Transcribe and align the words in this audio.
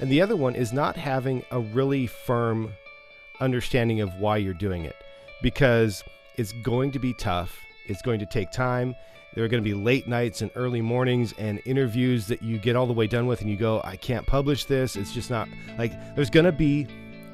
And 0.00 0.10
the 0.10 0.22
other 0.22 0.36
one 0.36 0.54
is 0.54 0.72
not 0.72 0.96
having 0.96 1.44
a 1.50 1.60
really 1.60 2.06
firm 2.06 2.72
understanding 3.38 4.00
of 4.00 4.14
why 4.14 4.38
you're 4.38 4.54
doing 4.54 4.84
it 4.84 4.96
because 5.42 6.02
it's 6.36 6.52
going 6.52 6.90
to 6.92 6.98
be 6.98 7.12
tough. 7.14 7.58
It's 7.86 8.02
going 8.02 8.20
to 8.20 8.26
take 8.26 8.50
time. 8.50 8.94
There 9.34 9.44
are 9.44 9.48
going 9.48 9.62
to 9.62 9.68
be 9.68 9.74
late 9.74 10.08
nights 10.08 10.42
and 10.42 10.50
early 10.56 10.80
mornings 10.80 11.34
and 11.38 11.60
interviews 11.64 12.26
that 12.28 12.42
you 12.42 12.58
get 12.58 12.76
all 12.76 12.86
the 12.86 12.92
way 12.92 13.06
done 13.06 13.26
with 13.26 13.42
and 13.42 13.50
you 13.50 13.56
go, 13.56 13.80
I 13.84 13.96
can't 13.96 14.26
publish 14.26 14.64
this. 14.64 14.96
It's 14.96 15.12
just 15.12 15.30
not 15.30 15.48
like 15.78 15.92
there's 16.16 16.30
going 16.30 16.46
to 16.46 16.52
be 16.52 16.86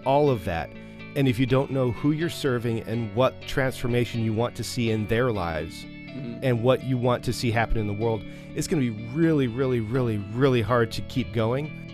all 0.04 0.28
of 0.28 0.44
that. 0.44 0.68
And 1.14 1.26
if 1.26 1.38
you 1.38 1.46
don't 1.46 1.70
know 1.70 1.92
who 1.92 2.10
you're 2.10 2.28
serving 2.28 2.80
and 2.80 3.14
what 3.14 3.40
transformation 3.42 4.22
you 4.22 4.34
want 4.34 4.54
to 4.56 4.64
see 4.64 4.90
in 4.90 5.06
their 5.06 5.32
lives 5.32 5.84
mm-hmm. 5.84 6.40
and 6.42 6.62
what 6.62 6.84
you 6.84 6.98
want 6.98 7.24
to 7.24 7.32
see 7.32 7.50
happen 7.50 7.78
in 7.78 7.86
the 7.86 7.92
world, 7.92 8.22
it's 8.54 8.66
going 8.66 8.82
to 8.82 8.90
be 8.90 9.04
really, 9.12 9.46
really, 9.46 9.80
really, 9.80 10.18
really 10.34 10.60
hard 10.60 10.92
to 10.92 11.02
keep 11.02 11.32
going. 11.32 11.85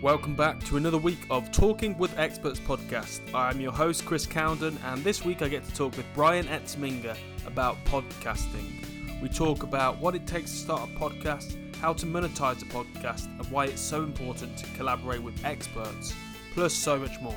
Welcome 0.00 0.36
back 0.36 0.62
to 0.66 0.76
another 0.76 0.96
week 0.96 1.18
of 1.28 1.50
Talking 1.50 1.98
with 1.98 2.16
Experts 2.16 2.60
podcast. 2.60 3.18
I'm 3.34 3.60
your 3.60 3.72
host, 3.72 4.06
Chris 4.06 4.26
Cowden, 4.26 4.78
and 4.84 5.02
this 5.02 5.24
week 5.24 5.42
I 5.42 5.48
get 5.48 5.64
to 5.64 5.74
talk 5.74 5.96
with 5.96 6.06
Brian 6.14 6.46
Entzminger 6.46 7.16
about 7.44 7.84
podcasting. 7.84 9.20
We 9.20 9.28
talk 9.28 9.64
about 9.64 9.98
what 9.98 10.14
it 10.14 10.24
takes 10.24 10.52
to 10.52 10.56
start 10.56 10.88
a 10.88 10.98
podcast, 11.00 11.56
how 11.78 11.94
to 11.94 12.06
monetize 12.06 12.62
a 12.62 12.66
podcast, 12.66 13.24
and 13.24 13.50
why 13.50 13.64
it's 13.64 13.80
so 13.80 14.04
important 14.04 14.56
to 14.58 14.66
collaborate 14.76 15.20
with 15.20 15.44
experts, 15.44 16.14
plus 16.54 16.72
so 16.72 16.96
much 16.96 17.20
more. 17.20 17.34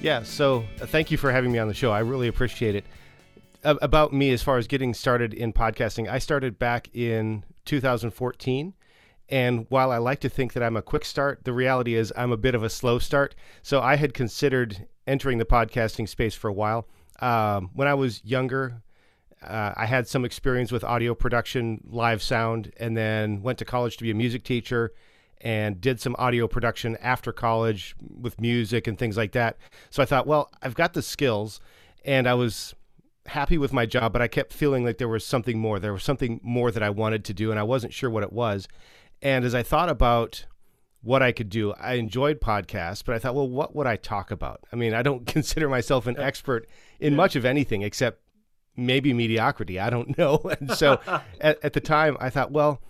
Yeah, 0.00 0.22
so 0.22 0.64
uh, 0.80 0.86
thank 0.86 1.10
you 1.10 1.18
for 1.18 1.30
having 1.30 1.52
me 1.52 1.58
on 1.58 1.68
the 1.68 1.74
show. 1.74 1.92
I 1.92 1.98
really 1.98 2.28
appreciate 2.28 2.74
it. 2.74 2.86
about 3.62 4.14
me, 4.14 4.30
as 4.30 4.42
far 4.42 4.56
as 4.56 4.66
getting 4.66 4.94
started 4.94 5.34
in 5.34 5.52
podcasting, 5.52 6.08
I 6.08 6.20
started 6.20 6.58
back 6.58 6.88
in 6.94 7.44
2014. 7.66 8.72
And 9.28 9.66
while 9.68 9.90
I 9.90 9.98
like 9.98 10.20
to 10.20 10.28
think 10.28 10.52
that 10.52 10.62
I'm 10.62 10.76
a 10.76 10.82
quick 10.82 11.04
start, 11.04 11.44
the 11.44 11.52
reality 11.52 11.94
is 11.94 12.12
I'm 12.16 12.32
a 12.32 12.36
bit 12.36 12.54
of 12.54 12.62
a 12.62 12.70
slow 12.70 12.98
start. 12.98 13.34
So 13.62 13.80
I 13.80 13.96
had 13.96 14.14
considered 14.14 14.86
entering 15.06 15.38
the 15.38 15.44
podcasting 15.44 16.08
space 16.08 16.34
for 16.34 16.48
a 16.48 16.52
while. 16.52 16.86
Um, 17.20 17.70
when 17.74 17.88
I 17.88 17.94
was 17.94 18.24
younger, 18.24 18.82
uh, 19.42 19.72
I 19.76 19.86
had 19.86 20.06
some 20.08 20.24
experience 20.24 20.70
with 20.72 20.84
audio 20.84 21.14
production, 21.14 21.80
live 21.88 22.22
sound, 22.22 22.72
and 22.78 22.96
then 22.96 23.42
went 23.42 23.58
to 23.58 23.64
college 23.64 23.96
to 23.96 24.04
be 24.04 24.10
a 24.10 24.14
music 24.14 24.44
teacher 24.44 24.92
and 25.40 25.80
did 25.80 26.00
some 26.00 26.16
audio 26.18 26.48
production 26.48 26.96
after 27.00 27.32
college 27.32 27.94
with 28.20 28.40
music 28.40 28.86
and 28.86 28.98
things 28.98 29.16
like 29.16 29.32
that. 29.32 29.56
So 29.90 30.02
I 30.02 30.06
thought, 30.06 30.26
well, 30.26 30.50
I've 30.62 30.74
got 30.74 30.94
the 30.94 31.02
skills 31.02 31.60
and 32.04 32.28
I 32.28 32.34
was 32.34 32.74
happy 33.26 33.58
with 33.58 33.72
my 33.72 33.86
job, 33.86 34.12
but 34.12 34.22
I 34.22 34.28
kept 34.28 34.52
feeling 34.52 34.84
like 34.84 34.98
there 34.98 35.08
was 35.08 35.26
something 35.26 35.58
more. 35.58 35.78
There 35.78 35.92
was 35.92 36.04
something 36.04 36.40
more 36.42 36.70
that 36.70 36.82
I 36.82 36.90
wanted 36.90 37.24
to 37.26 37.34
do 37.34 37.50
and 37.50 37.60
I 37.60 37.64
wasn't 37.64 37.92
sure 37.92 38.08
what 38.08 38.22
it 38.22 38.32
was. 38.32 38.66
And 39.22 39.44
as 39.44 39.54
I 39.54 39.62
thought 39.62 39.88
about 39.88 40.46
what 41.02 41.22
I 41.22 41.32
could 41.32 41.48
do, 41.48 41.72
I 41.74 41.94
enjoyed 41.94 42.40
podcasts, 42.40 43.04
but 43.04 43.14
I 43.14 43.18
thought, 43.18 43.34
well, 43.34 43.48
what 43.48 43.76
would 43.76 43.86
I 43.86 43.96
talk 43.96 44.30
about? 44.30 44.64
I 44.72 44.76
mean, 44.76 44.92
I 44.92 45.02
don't 45.02 45.26
consider 45.26 45.68
myself 45.68 46.06
an 46.06 46.18
expert 46.18 46.68
in 47.00 47.12
yeah. 47.12 47.16
much 47.16 47.36
of 47.36 47.44
anything 47.44 47.82
except 47.82 48.20
maybe 48.76 49.12
mediocrity. 49.12 49.78
I 49.78 49.90
don't 49.90 50.16
know. 50.18 50.40
And 50.60 50.72
so 50.72 51.00
at, 51.40 51.62
at, 51.64 51.72
the 51.72 51.80
time, 51.80 52.16
I 52.20 52.30
thought, 52.30 52.52
well, 52.52 52.82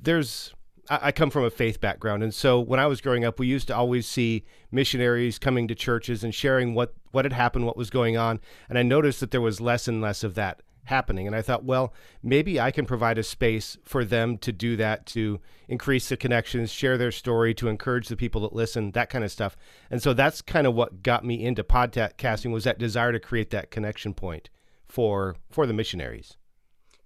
there's. 0.00 0.54
I, 0.88 0.98
I 1.08 1.12
come 1.12 1.30
from 1.30 1.44
a 1.44 1.50
faith 1.50 1.80
background, 1.80 2.22
and 2.22 2.34
so 2.34 2.58
when 2.58 2.80
I 2.80 2.86
was 2.86 3.00
growing 3.00 3.24
up, 3.24 3.38
we 3.38 3.46
used 3.46 3.68
to 3.68 3.76
always 3.76 4.06
see 4.06 4.44
missionaries 4.72 5.38
coming 5.38 5.68
to 5.68 5.74
churches 5.74 6.24
and 6.24 6.34
sharing 6.34 6.74
what 6.74 6.94
what 7.12 7.24
had 7.24 7.32
happened, 7.32 7.66
what 7.66 7.76
was 7.76 7.90
going 7.90 8.16
on, 8.16 8.40
and 8.68 8.78
I 8.78 8.82
noticed 8.82 9.20
that 9.20 9.30
there 9.30 9.40
was 9.40 9.60
less 9.60 9.86
and 9.86 10.00
less 10.00 10.24
of 10.24 10.34
that 10.34 10.62
happening. 10.90 11.26
And 11.26 11.34
I 11.34 11.40
thought, 11.40 11.64
well, 11.64 11.94
maybe 12.22 12.60
I 12.60 12.70
can 12.70 12.84
provide 12.84 13.16
a 13.16 13.22
space 13.22 13.78
for 13.82 14.04
them 14.04 14.36
to 14.38 14.52
do 14.52 14.76
that, 14.76 15.06
to 15.06 15.40
increase 15.68 16.08
the 16.08 16.16
connections, 16.16 16.70
share 16.70 16.98
their 16.98 17.12
story, 17.12 17.54
to 17.54 17.68
encourage 17.68 18.08
the 18.08 18.16
people 18.16 18.42
that 18.42 18.52
listen, 18.52 18.90
that 18.90 19.08
kind 19.08 19.24
of 19.24 19.32
stuff. 19.32 19.56
And 19.90 20.02
so 20.02 20.12
that's 20.12 20.42
kind 20.42 20.66
of 20.66 20.74
what 20.74 21.02
got 21.02 21.24
me 21.24 21.42
into 21.42 21.64
podcasting 21.64 22.52
was 22.52 22.64
that 22.64 22.78
desire 22.78 23.12
to 23.12 23.20
create 23.20 23.50
that 23.50 23.70
connection 23.70 24.12
point 24.12 24.50
for 24.86 25.36
for 25.50 25.66
the 25.66 25.72
missionaries. 25.72 26.36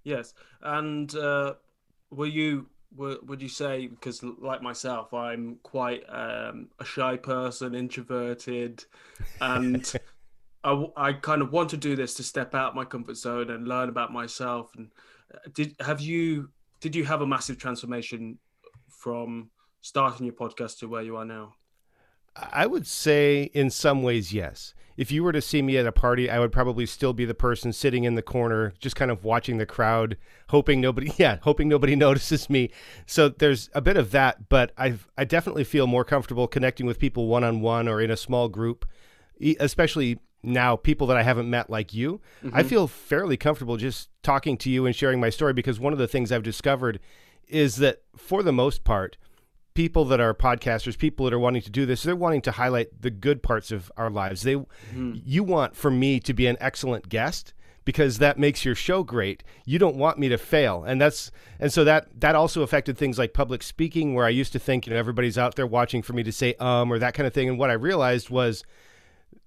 Yes, 0.03 0.33
and 0.61 1.15
uh, 1.15 1.53
were 2.11 2.25
you 2.25 2.67
were, 2.95 3.17
would 3.25 3.41
you 3.41 3.49
say 3.49 3.87
because 3.87 4.23
like 4.23 4.61
myself, 4.61 5.13
I'm 5.13 5.57
quite 5.63 6.03
um, 6.09 6.69
a 6.79 6.85
shy 6.85 7.17
person, 7.17 7.75
introverted, 7.75 8.83
and 9.39 9.91
I, 10.65 10.87
I 10.97 11.13
kind 11.13 11.43
of 11.43 11.51
want 11.51 11.69
to 11.69 11.77
do 11.77 11.95
this 11.95 12.15
to 12.15 12.23
step 12.23 12.55
out 12.55 12.75
my 12.75 12.85
comfort 12.85 13.17
zone 13.17 13.51
and 13.51 13.67
learn 13.67 13.87
about 13.87 14.11
myself. 14.11 14.71
And 14.75 14.89
uh, 15.33 15.37
did 15.53 15.75
have 15.79 16.01
you 16.01 16.49
did 16.81 16.95
you 16.95 17.05
have 17.05 17.21
a 17.21 17.27
massive 17.27 17.59
transformation 17.59 18.39
from 18.89 19.51
starting 19.81 20.25
your 20.25 20.35
podcast 20.35 20.79
to 20.79 20.87
where 20.87 21.03
you 21.03 21.17
are 21.17 21.25
now? 21.25 21.53
I 22.35 22.65
would 22.65 22.85
say 22.87 23.43
in 23.53 23.69
some 23.69 24.03
ways, 24.03 24.33
yes. 24.33 24.73
If 24.97 25.11
you 25.11 25.23
were 25.23 25.33
to 25.33 25.41
see 25.41 25.61
me 25.61 25.77
at 25.77 25.85
a 25.85 25.91
party, 25.91 26.29
I 26.29 26.39
would 26.39 26.51
probably 26.51 26.85
still 26.85 27.13
be 27.13 27.25
the 27.25 27.33
person 27.33 27.73
sitting 27.73 28.05
in 28.05 28.15
the 28.15 28.21
corner, 28.21 28.73
just 28.79 28.95
kind 28.95 29.11
of 29.11 29.23
watching 29.23 29.57
the 29.57 29.65
crowd, 29.65 30.17
hoping 30.49 30.81
nobody, 30.81 31.11
yeah, 31.17 31.37
hoping 31.43 31.67
nobody 31.67 31.95
notices 32.07 32.49
me. 32.49 32.71
So 33.05 33.29
there's 33.29 33.69
a 33.73 33.81
bit 33.81 33.97
of 33.97 34.11
that, 34.11 34.49
but 34.49 34.71
I 34.77 34.95
I 35.15 35.25
definitely 35.25 35.65
feel 35.65 35.85
more 35.85 36.05
comfortable 36.05 36.47
connecting 36.47 36.87
with 36.87 36.97
people 36.97 37.27
one 37.27 37.43
on 37.43 37.61
one 37.61 37.87
or 37.87 38.01
in 38.01 38.09
a 38.09 38.17
small 38.17 38.49
group, 38.49 38.87
especially 39.59 40.19
now 40.45 40.75
people 40.75 41.07
that 41.07 41.17
I 41.17 41.23
haven't 41.23 41.49
met 41.49 41.69
like 41.69 41.93
you, 41.93 42.21
mm-hmm. 42.43 42.55
I 42.55 42.63
feel 42.63 42.87
fairly 42.87 43.37
comfortable 43.37 43.77
just 43.77 44.09
talking 44.23 44.57
to 44.57 44.69
you 44.69 44.85
and 44.85 44.95
sharing 44.95 45.19
my 45.19 45.29
story 45.29 45.53
because 45.53 45.79
one 45.79 45.93
of 45.93 45.99
the 45.99 46.07
things 46.07 46.31
I've 46.31 46.43
discovered 46.43 46.99
is 47.47 47.77
that 47.77 48.01
for 48.15 48.43
the 48.43 48.51
most 48.51 48.83
part, 48.83 49.17
people 49.73 50.05
that 50.05 50.19
are 50.19 50.33
podcasters, 50.33 50.97
people 50.97 51.25
that 51.25 51.33
are 51.33 51.39
wanting 51.39 51.61
to 51.61 51.69
do 51.69 51.85
this, 51.85 52.03
they're 52.03 52.15
wanting 52.15 52.41
to 52.41 52.51
highlight 52.51 53.01
the 53.01 53.11
good 53.11 53.43
parts 53.43 53.71
of 53.71 53.91
our 53.97 54.09
lives. 54.09 54.41
They 54.41 54.55
mm-hmm. 54.55 55.15
you 55.23 55.43
want 55.43 55.75
for 55.75 55.91
me 55.91 56.19
to 56.21 56.33
be 56.33 56.47
an 56.47 56.57
excellent 56.59 57.09
guest 57.09 57.53
because 57.83 58.17
that 58.17 58.39
makes 58.39 58.65
your 58.65 58.73
show 58.73 59.03
great. 59.03 59.43
You 59.65 59.77
don't 59.77 59.95
want 59.95 60.17
me 60.17 60.27
to 60.29 60.37
fail. 60.37 60.83
And 60.83 60.99
that's 60.99 61.31
and 61.59 61.71
so 61.71 61.83
that 61.83 62.07
that 62.19 62.35
also 62.35 62.63
affected 62.63 62.97
things 62.97 63.19
like 63.19 63.33
public 63.33 63.61
speaking 63.61 64.15
where 64.15 64.25
I 64.25 64.29
used 64.29 64.53
to 64.53 64.59
think, 64.59 64.87
you 64.87 64.93
know, 64.93 64.99
everybody's 64.99 65.37
out 65.37 65.55
there 65.55 65.67
watching 65.67 66.01
for 66.01 66.13
me 66.13 66.23
to 66.23 66.31
say 66.31 66.55
um 66.55 66.91
or 66.91 66.97
that 66.99 67.13
kind 67.13 67.27
of 67.27 67.33
thing 67.33 67.47
and 67.47 67.59
what 67.59 67.69
I 67.69 67.73
realized 67.73 68.29
was 68.29 68.63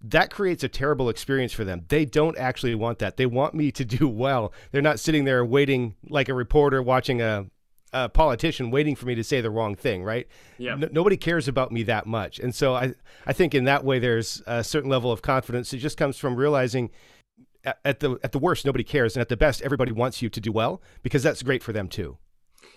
that 0.01 0.31
creates 0.31 0.63
a 0.63 0.69
terrible 0.69 1.09
experience 1.09 1.53
for 1.53 1.65
them. 1.65 1.85
They 1.89 2.05
don't 2.05 2.39
actually 2.39 2.75
want 2.75 2.99
that. 3.01 3.17
They 3.17 3.27
want 3.27 3.55
me 3.55 3.73
to 3.73 3.85
do 3.85 4.09
well. 4.09 4.53
They're 4.71 4.83
not 4.83 5.01
sitting 5.01 5.25
there 5.25 5.45
waiting 5.45 5.97
like 6.09 6.29
a 6.29 6.35
reporter 6.35 6.83
watching 6.83 7.21
a, 7.21 7.47
a 7.93 8.09
politician 8.09 8.71
waiting 8.71 8.95
for 8.95 9.07
me 9.07 9.15
to 9.15 9.25
say 9.25 9.41
the 9.41 9.51
wrong 9.51 9.75
thing, 9.75 10.05
right? 10.05 10.29
Yeah. 10.59 10.77
Nobody 10.93 11.17
cares 11.17 11.49
about 11.49 11.73
me 11.73 11.83
that 11.85 12.07
much. 12.07 12.39
And 12.39 12.55
so 12.55 12.75
I, 12.75 12.95
I 13.27 13.33
think 13.33 13.55
in 13.55 13.65
that 13.65 13.85
way, 13.85 13.99
there's 13.99 14.43
a 14.47 14.63
certain 14.63 14.91
level 14.91 15.11
of 15.11 15.23
confidence. 15.23 15.73
It 15.73 15.79
just 15.79 15.97
comes 15.97 16.17
from 16.17 16.37
realizing 16.37 16.91
at, 17.65 17.79
at 17.85 18.01
the, 18.01 18.19
at 18.23 18.33
the 18.33 18.39
worst, 18.39 18.65
nobody 18.65 18.85
cares. 18.85 19.17
And 19.17 19.21
at 19.21 19.29
the 19.29 19.37
best, 19.37 19.63
everybody 19.63 19.93
wants 19.93 20.23
you 20.23 20.29
to 20.29 20.41
do 20.41 20.53
well 20.53 20.83
because 21.03 21.23
that's 21.23 21.43
great 21.43 21.63
for 21.63 21.73
them 21.73 21.89
too. 21.89 22.19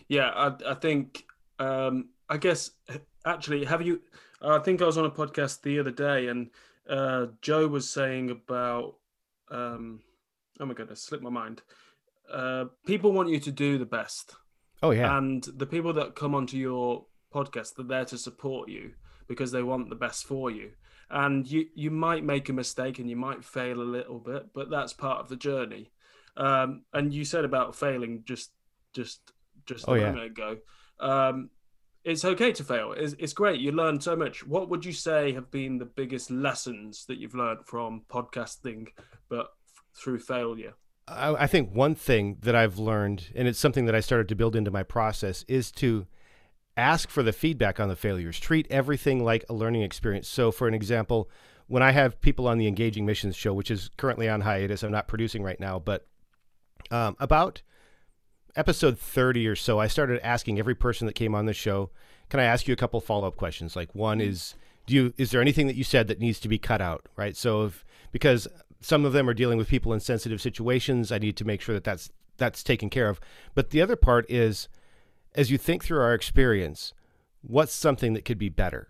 Yeah. 0.07 0.29
I, 0.29 0.71
I 0.71 0.73
think, 0.75 1.25
um, 1.59 2.09
I 2.29 2.37
guess 2.37 2.71
actually, 3.25 3.65
have 3.65 3.81
you, 3.81 4.01
I 4.41 4.57
think 4.59 4.81
I 4.81 4.85
was 4.85 4.97
on 4.97 5.05
a 5.05 5.11
podcast 5.11 5.61
the 5.61 5.77
other 5.77 5.91
day 5.91 6.27
and 6.27 6.49
uh, 6.89 7.27
Joe 7.41 7.67
was 7.67 7.89
saying 7.89 8.29
about, 8.31 8.95
um, 9.49 10.01
oh 10.59 10.65
my 10.65 10.73
goodness, 10.73 11.03
slipped 11.03 11.23
my 11.23 11.29
mind. 11.29 11.61
Uh, 12.31 12.65
people 12.85 13.11
want 13.11 13.29
you 13.29 13.39
to 13.39 13.51
do 13.51 13.77
the 13.77 13.85
best. 13.85 14.35
Oh 14.83 14.91
yeah. 14.91 15.17
And 15.17 15.43
the 15.43 15.65
people 15.65 15.93
that 15.93 16.15
come 16.15 16.33
onto 16.33 16.57
your 16.57 17.05
podcast, 17.33 17.75
they're 17.75 17.85
there 17.85 18.05
to 18.05 18.17
support 18.17 18.69
you 18.69 18.91
because 19.27 19.51
they 19.51 19.63
want 19.63 19.89
the 19.89 19.95
best 19.95 20.25
for 20.25 20.49
you. 20.49 20.71
And 21.09 21.49
you 21.49 21.65
you 21.75 21.91
might 21.91 22.23
make 22.23 22.47
a 22.49 22.53
mistake 22.53 22.99
and 22.99 23.09
you 23.09 23.17
might 23.17 23.43
fail 23.43 23.81
a 23.81 23.83
little 23.83 24.19
bit, 24.19 24.53
but 24.53 24.69
that's 24.69 24.93
part 24.93 25.19
of 25.19 25.29
the 25.29 25.35
journey. 25.35 25.91
Um, 26.37 26.83
and 26.93 27.13
you 27.13 27.25
said 27.25 27.43
about 27.43 27.75
failing 27.75 28.23
just 28.25 28.51
just 28.93 29.33
just 29.65 29.87
a 29.87 29.91
oh, 29.91 29.95
moment 29.95 30.17
yeah. 30.17 30.23
ago. 30.25 30.57
Um, 30.99 31.49
it's 32.03 32.25
okay 32.25 32.51
to 32.51 32.63
fail. 32.63 32.93
It's, 32.93 33.15
it's 33.19 33.33
great. 33.33 33.59
You 33.59 33.71
learn 33.71 34.01
so 34.01 34.15
much. 34.15 34.45
What 34.45 34.69
would 34.69 34.85
you 34.85 34.93
say 34.93 35.33
have 35.33 35.51
been 35.51 35.77
the 35.77 35.85
biggest 35.85 36.31
lessons 36.31 37.05
that 37.05 37.17
you've 37.17 37.35
learned 37.35 37.65
from 37.65 38.03
podcasting, 38.09 38.87
but 39.29 39.53
f- 39.65 39.83
through 39.95 40.19
failure? 40.19 40.73
I, 41.07 41.33
I 41.43 41.47
think 41.47 41.73
one 41.73 41.95
thing 41.95 42.37
that 42.41 42.55
I've 42.55 42.79
learned, 42.79 43.29
and 43.35 43.47
it's 43.47 43.59
something 43.59 43.85
that 43.85 43.95
I 43.95 43.99
started 43.99 44.27
to 44.29 44.35
build 44.35 44.55
into 44.55 44.71
my 44.71 44.83
process, 44.83 45.45
is 45.47 45.71
to 45.73 46.07
ask 46.75 47.09
for 47.09 47.21
the 47.21 47.33
feedback 47.33 47.79
on 47.79 47.89
the 47.89 47.95
failures. 47.95 48.39
Treat 48.39 48.67
everything 48.69 49.23
like 49.23 49.45
a 49.49 49.53
learning 49.53 49.83
experience. 49.83 50.27
So, 50.27 50.51
for 50.51 50.67
an 50.67 50.73
example, 50.73 51.29
when 51.67 51.83
I 51.83 51.91
have 51.91 52.19
people 52.21 52.47
on 52.47 52.57
the 52.57 52.67
Engaging 52.67 53.05
Missions 53.05 53.35
show, 53.35 53.53
which 53.53 53.69
is 53.69 53.89
currently 53.97 54.27
on 54.27 54.41
hiatus, 54.41 54.83
I'm 54.83 54.91
not 54.91 55.07
producing 55.07 55.43
right 55.43 55.59
now, 55.59 55.79
but 55.79 56.07
um, 56.89 57.15
about 57.19 57.61
episode 58.55 58.99
30 58.99 59.47
or 59.47 59.55
so, 59.55 59.79
I 59.79 59.87
started 59.87 60.25
asking 60.25 60.59
every 60.59 60.75
person 60.75 61.07
that 61.07 61.13
came 61.13 61.35
on 61.35 61.45
the 61.45 61.53
show, 61.53 61.89
can 62.29 62.39
I 62.39 62.43
ask 62.43 62.67
you 62.67 62.73
a 62.73 62.77
couple 62.77 62.99
follow 63.01 63.27
up 63.27 63.35
questions? 63.35 63.75
Like 63.75 63.93
one 63.93 64.19
mm-hmm. 64.19 64.29
is, 64.29 64.55
do 64.85 64.95
you, 64.95 65.13
is 65.17 65.31
there 65.31 65.41
anything 65.41 65.67
that 65.67 65.75
you 65.75 65.83
said 65.83 66.07
that 66.07 66.19
needs 66.19 66.39
to 66.41 66.47
be 66.47 66.57
cut 66.57 66.81
out? 66.81 67.07
Right. 67.15 67.35
So 67.35 67.65
if, 67.65 67.85
because 68.11 68.47
some 68.79 69.05
of 69.05 69.13
them 69.13 69.29
are 69.29 69.33
dealing 69.33 69.57
with 69.57 69.67
people 69.67 69.93
in 69.93 69.99
sensitive 69.99 70.41
situations, 70.41 71.11
I 71.11 71.17
need 71.17 71.37
to 71.37 71.45
make 71.45 71.61
sure 71.61 71.75
that 71.75 71.83
that's, 71.83 72.09
that's 72.37 72.63
taken 72.63 72.89
care 72.89 73.09
of. 73.09 73.19
But 73.53 73.69
the 73.69 73.81
other 73.81 73.95
part 73.95 74.29
is, 74.29 74.67
as 75.35 75.51
you 75.51 75.57
think 75.57 75.83
through 75.83 76.01
our 76.01 76.13
experience, 76.13 76.93
what's 77.41 77.73
something 77.73 78.13
that 78.13 78.25
could 78.25 78.37
be 78.37 78.49
better? 78.49 78.89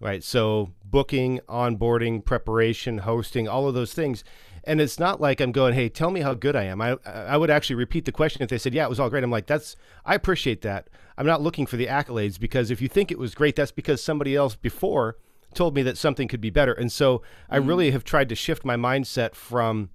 Right? 0.00 0.22
So 0.22 0.72
booking, 0.84 1.40
onboarding, 1.48 2.24
preparation, 2.24 2.98
hosting, 2.98 3.48
all 3.48 3.68
of 3.68 3.74
those 3.74 3.94
things. 3.94 4.24
And 4.66 4.80
it's 4.80 4.98
not 4.98 5.20
like 5.20 5.40
I'm 5.40 5.52
going, 5.52 5.74
hey, 5.74 5.88
tell 5.88 6.10
me 6.10 6.20
how 6.20 6.32
good 6.34 6.56
I 6.56 6.64
am. 6.64 6.80
I, 6.80 6.96
I 7.04 7.36
would 7.36 7.50
actually 7.50 7.76
repeat 7.76 8.06
the 8.06 8.12
question 8.12 8.42
if 8.42 8.48
they 8.48 8.58
said, 8.58 8.72
yeah, 8.74 8.84
it 8.84 8.88
was 8.88 8.98
all 8.98 9.10
great. 9.10 9.22
I'm 9.22 9.30
like, 9.30 9.46
that's, 9.46 9.76
I 10.06 10.14
appreciate 10.14 10.62
that. 10.62 10.88
I'm 11.18 11.26
not 11.26 11.42
looking 11.42 11.66
for 11.66 11.76
the 11.76 11.86
accolades 11.86 12.40
because 12.40 12.70
if 12.70 12.80
you 12.80 12.88
think 12.88 13.10
it 13.10 13.18
was 13.18 13.34
great, 13.34 13.56
that's 13.56 13.72
because 13.72 14.02
somebody 14.02 14.34
else 14.34 14.54
before 14.56 15.16
told 15.52 15.74
me 15.74 15.82
that 15.82 15.98
something 15.98 16.28
could 16.28 16.40
be 16.40 16.50
better. 16.50 16.72
And 16.72 16.90
so 16.90 17.22
I 17.48 17.58
Mm. 17.58 17.68
really 17.68 17.90
have 17.90 18.04
tried 18.04 18.28
to 18.30 18.34
shift 18.34 18.64
my 18.64 18.76
mindset 18.76 19.34
from 19.34 19.90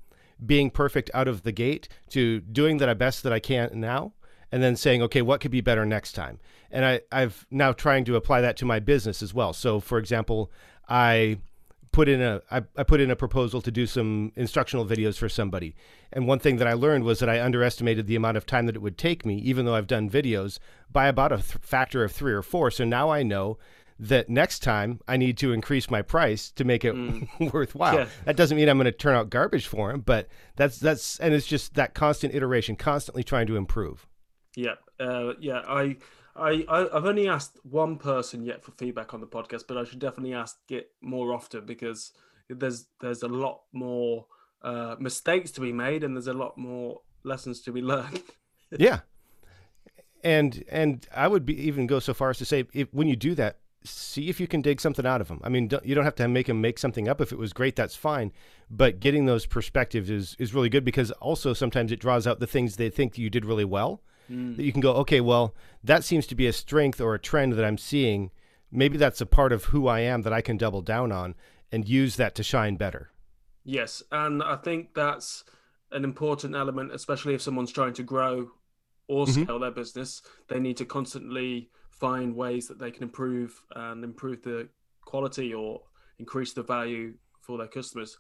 being 0.46 0.70
perfect 0.70 1.10
out 1.14 1.28
of 1.28 1.44
the 1.44 1.52
gate 1.52 1.90
to 2.10 2.40
doing 2.40 2.78
the 2.78 2.94
best 2.96 3.24
that 3.24 3.34
I 3.34 3.40
can 3.40 3.72
now 3.74 4.14
and 4.52 4.64
then 4.64 4.76
saying, 4.76 5.02
okay, 5.04 5.22
what 5.22 5.42
could 5.42 5.52
be 5.52 5.62
better 5.62 5.86
next 5.86 6.14
time? 6.14 6.40
And 6.72 6.86
I, 6.86 7.02
I've 7.12 7.46
now 7.52 7.72
trying 7.72 8.06
to 8.06 8.16
apply 8.16 8.42
that 8.42 8.58
to 8.58 8.66
my 8.66 8.80
business 8.80 9.22
as 9.22 9.34
well. 9.34 9.54
So 9.54 9.80
for 9.80 9.98
example, 9.98 10.52
I 10.88 11.40
put 11.92 12.08
in 12.08 12.22
a 12.22 12.42
I, 12.52 12.62
I 12.78 12.84
put 12.84 13.00
in 13.00 13.12
a 13.12 13.16
proposal 13.16 13.62
to 13.62 13.72
do 13.72 13.86
some 13.88 14.32
instructional 14.36 14.86
videos 14.86 15.18
for 15.18 15.30
somebody. 15.30 15.76
And 16.12 16.28
one 16.28 16.40
thing 16.40 16.58
that 16.58 16.68
I 16.68 16.74
learned 16.74 17.04
was 17.04 17.20
that 17.20 17.30
I 17.30 17.42
underestimated 17.42 18.08
the 18.08 18.16
amount 18.16 18.38
of 18.38 18.46
time 18.46 18.66
that 18.68 18.76
it 18.76 18.82
would 18.82 18.98
take 18.98 19.26
me, 19.26 19.36
even 19.38 19.66
though 19.66 19.76
I've 19.76 19.88
done 19.88 20.10
videos, 20.10 20.60
by 20.92 21.08
about 21.08 21.32
a 21.32 21.38
th- 21.38 21.58
factor 21.62 22.04
of 22.04 22.12
three 22.12 22.34
or 22.34 22.42
four. 22.42 22.72
So 22.72 22.84
now 22.84 23.10
I 23.10 23.24
know 23.24 23.58
that 24.00 24.30
next 24.30 24.60
time 24.60 25.02
I 25.08 25.18
need 25.18 25.38
to 25.40 25.52
increase 25.52 25.90
my 25.90 26.02
price 26.02 26.52
to 26.52 26.64
make 26.64 26.86
it 26.86 26.96
mm. 26.96 27.28
worthwhile. 27.54 27.96
Yeah. 27.96 28.08
That 28.26 28.38
doesn't 28.38 28.56
mean 28.56 28.70
I'm 28.70 28.78
going 28.78 28.86
to 28.86 28.92
turn 28.92 29.16
out 29.16 29.30
garbage 29.30 29.68
for 29.68 29.92
him, 29.92 30.02
but 30.02 30.28
that's 30.56 30.80
that's 30.80 31.20
and 31.20 31.34
it's 31.34 31.48
just 31.48 31.74
that 31.76 31.94
constant 31.94 32.34
iteration, 32.34 32.76
constantly 32.76 33.24
trying 33.24 33.48
to 33.48 33.58
improve. 33.58 34.08
Yeah, 34.56 34.76
uh, 35.00 35.34
yeah. 35.40 35.62
I, 35.68 35.98
I, 36.36 36.66
I've 36.68 37.06
only 37.06 37.28
asked 37.28 37.60
one 37.64 37.98
person 37.98 38.44
yet 38.44 38.64
for 38.64 38.72
feedback 38.72 39.14
on 39.14 39.22
the 39.22 39.28
podcast, 39.28 39.64
but 39.68 39.78
I 39.78 39.84
should 39.84 40.00
definitely 40.00 40.34
ask 40.34 40.58
it 40.70 40.92
more 41.02 41.34
often 41.34 41.66
because 41.66 42.12
there's 42.50 42.86
there's 43.02 43.24
a 43.24 43.28
lot 43.28 43.62
more 43.74 44.26
uh, 44.62 44.96
mistakes 45.00 45.52
to 45.52 45.62
be 45.62 45.72
made, 45.72 46.04
and 46.04 46.16
there's 46.16 46.28
a 46.28 46.34
lot 46.34 46.58
more 46.58 47.02
lessons 47.24 47.62
to 47.62 47.72
be 47.72 47.82
learned. 47.94 48.24
yeah 48.78 49.00
and 50.24 50.64
and 50.70 51.08
i 51.16 51.28
would 51.28 51.46
be 51.46 51.60
even 51.66 51.88
go 51.88 52.00
so 52.00 52.14
far 52.14 52.30
as 52.30 52.38
to 52.38 52.46
say 52.46 52.66
if, 52.74 52.88
when 52.94 53.08
you 53.08 53.16
do 53.16 53.34
that 53.36 53.58
see 53.84 54.28
if 54.28 54.40
you 54.40 54.48
can 54.48 54.62
dig 54.62 54.82
something 54.82 55.06
out 55.06 55.22
of 55.22 55.28
them 55.30 55.40
i 55.44 55.50
mean 55.50 55.68
don't, 55.68 55.86
you 55.86 55.96
don't 55.96 56.04
have 56.04 56.16
to 56.16 56.28
make 56.28 56.48
them 56.48 56.60
make 56.60 56.78
something 56.78 57.08
up 57.08 57.22
if 57.22 57.32
it 57.32 57.38
was 57.38 57.54
great 57.54 57.76
that's 57.76 57.96
fine 57.96 58.32
but 58.70 59.00
getting 59.00 59.26
those 59.26 59.46
perspectives 59.46 60.10
is 60.10 60.36
is 60.38 60.54
really 60.54 60.70
good 60.70 60.84
because 60.84 61.12
also 61.14 61.54
sometimes 61.54 61.92
it 61.92 62.00
draws 62.00 62.28
out 62.28 62.40
the 62.40 62.48
things 62.48 62.76
they 62.76 62.90
think 62.90 63.18
you 63.18 63.30
did 63.30 63.46
really 63.46 63.66
well 63.66 64.02
that 64.30 64.64
you 64.64 64.72
can 64.72 64.82
go 64.82 64.94
okay 64.94 65.20
well 65.20 65.56
that 65.84 66.04
seems 66.04 66.28
to 66.28 66.36
be 66.36 66.46
a 66.48 66.54
strength 66.54 67.02
or 67.02 67.14
a 67.16 67.20
trend 67.20 67.54
that 67.54 67.66
i'm 67.66 67.78
seeing 67.78 68.30
maybe 68.72 68.96
that's 68.98 69.22
a 69.22 69.26
part 69.26 69.52
of 69.52 69.66
who 69.66 69.88
i 69.88 70.00
am 70.00 70.22
that 70.22 70.32
i 70.34 70.42
can 70.42 70.56
double 70.58 70.82
down 70.82 71.12
on 71.12 71.34
and 71.72 71.88
use 71.90 72.16
that 72.16 72.36
to 72.36 72.44
shine 72.44 72.76
better 72.76 73.10
Yes, 73.66 74.02
and 74.12 74.42
I 74.42 74.56
think 74.56 74.96
that's 74.96 75.44
an 75.92 76.04
important 76.04 76.56
element, 76.56 76.92
especially 76.92 77.36
if 77.36 77.42
someone's 77.42 77.72
trying 77.72 77.94
to 77.94 78.04
grow 78.04 78.50
or 79.08 79.28
Mhm. 79.28 79.44
scale 79.44 79.60
their 79.60 79.70
business. 79.70 80.24
They 80.48 80.60
need 80.60 80.78
to 80.78 80.86
constantly 80.86 81.70
find 81.92 82.36
ways 82.36 82.68
that 82.70 82.80
they 82.80 82.90
can 82.90 83.04
improve 83.04 83.62
and 83.76 84.04
improve 84.04 84.42
the 84.42 84.70
quality 85.06 85.54
or 85.54 85.84
increase 86.18 86.54
the 86.54 86.64
value 86.64 87.14
for 87.42 87.58
their 87.60 87.68
customers. 87.68 88.18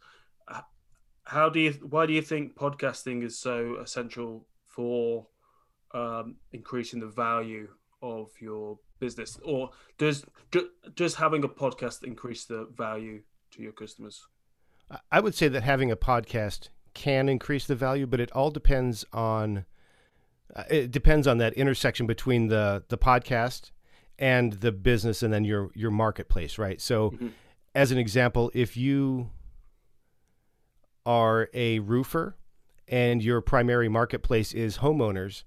How 1.23 1.50
do 1.50 1.59
you? 1.59 1.71
Why 1.89 2.05
do 2.05 2.13
you 2.13 2.21
think 2.21 2.55
podcasting 2.55 3.23
is 3.23 3.39
so 3.39 3.77
essential 3.77 4.45
for 4.65 5.27
um, 5.94 6.36
increasing 6.51 7.00
the 7.00 7.07
value 7.07 7.68
of 8.01 8.30
your 8.39 8.80
business, 9.00 9.39
or 9.44 9.71
does 9.97 10.25
ju- 10.51 10.69
does 10.95 11.15
having 11.15 11.44
a 11.44 11.50
podcast 11.50 12.03
increase 12.03 12.45
the 12.45 12.65
value 12.75 13.21
to 13.51 13.62
your 13.62 13.71
customers? 13.71 14.25
I- 15.12 15.19
would 15.19 15.36
say 15.36 15.47
that 15.47 15.63
having 15.63 15.91
a 15.91 15.95
podcast 15.97 16.69
can 16.94 17.30
increase 17.30 17.65
the 17.68 17.75
value, 17.75 18.07
but 18.07 18.19
it 18.19 18.31
all 18.31 18.51
depends 18.51 19.06
on 19.13 19.65
uh, 20.56 20.63
it 20.69 20.89
depends 20.91 21.27
on 21.27 21.38
that 21.38 21.53
intersection 21.53 22.07
between 22.07 22.47
the 22.47 22.83
the 22.89 22.97
podcast 22.97 23.71
and 24.18 24.53
the 24.53 24.71
business 24.71 25.21
and 25.24 25.31
then 25.33 25.44
your 25.45 25.69
your 25.75 25.91
marketplace, 25.91 26.57
right? 26.57 26.81
So 26.81 27.12
Mhm. 27.12 27.31
as 27.75 27.91
an 27.91 27.97
example, 27.97 28.50
if 28.53 28.75
you 28.75 29.30
are 31.06 31.50
a 31.53 31.80
roofer 31.80 32.36
and 32.88 33.24
your 33.24 33.41
primary 33.41 33.88
marketplace 33.89 34.53
is 34.53 34.80
homeowners 34.80 35.44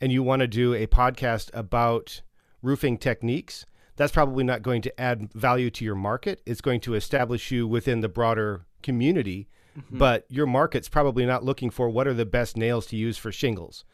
and 0.00 0.12
you 0.12 0.22
want 0.22 0.40
to 0.40 0.46
do 0.46 0.74
a 0.74 0.86
podcast 0.86 1.50
about 1.52 2.22
roofing 2.62 2.98
techniques, 2.98 3.66
that's 3.96 4.12
probably 4.12 4.44
not 4.44 4.62
going 4.62 4.82
to 4.82 5.00
add 5.00 5.32
value 5.32 5.70
to 5.70 5.84
your 5.84 5.94
market. 5.94 6.42
It's 6.44 6.60
going 6.60 6.80
to 6.80 6.94
establish 6.94 7.50
you 7.50 7.66
within 7.66 8.00
the 8.00 8.08
broader 8.08 8.66
community, 8.82 9.48
mm-hmm. 9.76 9.98
but 9.98 10.26
your 10.28 10.46
market's 10.46 10.88
probably 10.88 11.24
not 11.24 11.44
looking 11.44 11.70
for 11.70 11.88
what 11.88 12.06
are 12.06 12.14
the 12.14 12.26
best 12.26 12.56
nails 12.56 12.86
to 12.86 12.96
use 12.96 13.16
for 13.16 13.32
shingles. 13.32 13.84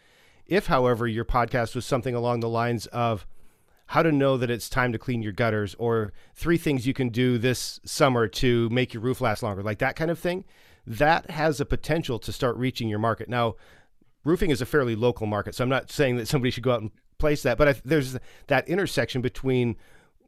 If, 0.47 0.67
however, 0.67 1.07
your 1.07 1.25
podcast 1.25 1.75
was 1.75 1.87
something 1.87 2.15
along 2.15 2.41
the 2.41 2.49
lines 2.49 2.87
of 2.87 3.27
how 3.87 4.03
to 4.03 4.11
know 4.11 4.37
that 4.37 4.51
it's 4.51 4.69
time 4.69 4.93
to 4.93 4.99
clean 4.99 5.23
your 5.23 5.33
gutters 5.33 5.77
or 5.79 6.13
three 6.35 6.57
things 6.57 6.87
you 6.87 6.95
can 6.95 7.11
do 7.11 7.39
this 7.39 7.79
summer 7.85 8.27
to 8.27 8.69
make 8.71 8.95
your 8.95 9.03
roof 9.03 9.21
last 9.21 9.43
longer, 9.43 9.63
like 9.63 9.79
that 9.79 9.97
kind 9.97 10.11
of 10.11 10.19
thing, 10.19 10.45
that 10.87 11.31
has 11.31 11.61
a 11.61 11.65
potential 11.65 12.19
to 12.19 12.33
start 12.33 12.57
reaching 12.57 12.89
your 12.89 12.99
market. 12.99 13.29
Now, 13.29 13.55
roofing 14.25 14.51
is 14.51 14.61
a 14.61 14.67
fairly 14.67 14.95
local 14.95 15.27
market, 15.27 15.55
so 15.55 15.65
I'm 15.65 15.71
not 15.71 15.91
saying 15.91 16.17
that 16.17 16.29
somebody 16.29 16.51
should 16.51 16.63
go 16.63 16.73
out 16.73 16.83
and 16.83 16.91
place 17.19 17.43
that, 17.43 17.59
but 17.59 17.69
I, 17.69 17.75
there's 17.85 18.19
that 18.49 18.69
intersection 18.69 19.21
between 19.21 19.77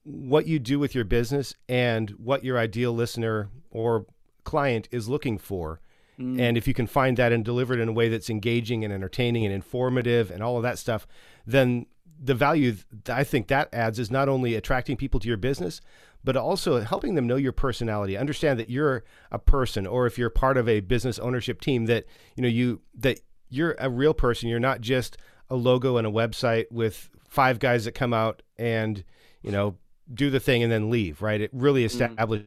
what 0.05 0.47
you 0.47 0.59
do 0.59 0.79
with 0.79 0.95
your 0.95 1.05
business 1.05 1.55
and 1.69 2.11
what 2.11 2.45
your 2.45 2.59
ideal 2.59 2.93
listener 2.93 3.49
or 3.71 4.07
client 4.45 4.89
is 4.93 5.09
looking 5.09 5.39
for. 5.39 5.81
Mm. 6.19 6.41
And 6.41 6.57
if 6.57 6.69
you 6.69 6.75
can 6.75 6.87
find 6.87 7.17
that 7.17 7.33
and 7.33 7.45
deliver 7.45 7.75
it 7.75 7.81
in 7.81 7.89
a 7.89 7.93
way 7.93 8.09
that's 8.09 8.31
engaging 8.31 8.85
and 8.85 8.93
entertaining 8.93 9.45
and 9.45 9.53
informative 9.53 10.31
and 10.31 10.43
all 10.43 10.57
of 10.57 10.63
that 10.63 10.79
stuff, 10.79 11.07
then 11.47 11.87
the 12.23 12.35
value 12.35 12.77
I 13.09 13.25
think 13.25 13.49
that 13.49 13.73
adds 13.73 13.99
is 13.99 14.11
not 14.11 14.29
only 14.29 14.55
attracting 14.55 14.97
people 14.97 15.19
to 15.21 15.29
your 15.29 15.37
business, 15.37 15.81
but 16.23 16.37
also 16.37 16.81
helping 16.81 17.17
them 17.17 17.27
know 17.27 17.37
your 17.37 17.53
personality, 17.53 18.17
understand 18.17 18.59
that 18.59 18.71
you're 18.71 19.05
a 19.31 19.39
person, 19.39 19.87
or 19.87 20.07
if 20.07 20.17
you're 20.17 20.31
part 20.31 20.57
of 20.57 20.69
a 20.69 20.81
business 20.81 21.19
ownership 21.19 21.61
team, 21.61 21.87
that 21.87 22.05
you 22.37 22.43
know 22.43 22.49
you 22.49 22.81
that 22.95 23.21
you're 23.55 23.77
a 23.79 23.89
real 23.91 24.15
person. 24.15 24.49
You're 24.49 24.61
not 24.61 24.81
just 24.81 25.17
a 25.51 25.57
logo 25.57 25.97
and 25.97 26.07
a 26.07 26.11
website 26.11 26.67
with 26.71 27.09
five 27.29 27.59
guys 27.59 27.85
that 27.85 27.93
come 27.93 28.13
out 28.15 28.43
and 28.57 29.05
you 29.43 29.51
know 29.51 29.77
do 30.13 30.31
the 30.31 30.41
thing 30.41 30.63
and 30.63 30.71
then 30.73 30.91
leave. 30.91 31.23
Right? 31.23 31.41
It 31.41 31.51
really 31.53 31.85
establishes 31.85 32.47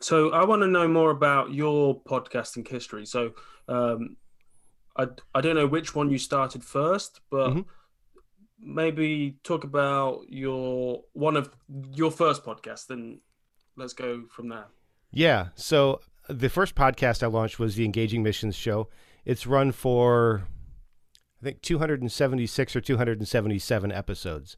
So 0.00 0.30
I 0.32 0.44
want 0.44 0.62
to 0.62 0.68
know 0.68 0.88
more 0.88 1.10
about 1.10 1.52
your 1.54 2.00
podcasting 2.02 2.66
history. 2.68 3.06
So 3.06 3.32
um, 3.68 4.16
I 4.96 5.06
I 5.34 5.40
don't 5.40 5.56
know 5.56 5.66
which 5.66 5.94
one 5.94 6.10
you 6.10 6.18
started 6.18 6.62
first, 6.64 7.20
but 7.30 7.50
Mhm. 7.50 7.64
maybe 8.58 9.38
talk 9.42 9.64
about 9.64 10.26
your 10.28 11.04
one 11.12 11.36
of 11.36 11.50
your 11.94 12.10
first 12.10 12.44
podcast, 12.44 12.90
and 12.90 13.20
let's 13.76 13.92
go 13.94 14.26
from 14.30 14.48
there. 14.48 14.66
Yeah. 15.12 15.48
So 15.54 16.00
the 16.28 16.48
first 16.48 16.74
podcast 16.74 17.22
I 17.22 17.26
launched 17.26 17.58
was 17.58 17.76
the 17.76 17.84
Engaging 17.84 18.22
Missions 18.22 18.56
Show. 18.56 18.88
It's 19.26 19.46
run 19.46 19.72
for, 19.72 20.46
I 21.42 21.44
think, 21.44 21.60
276 21.60 22.76
or 22.76 22.80
277 22.80 23.92
episodes. 23.92 24.56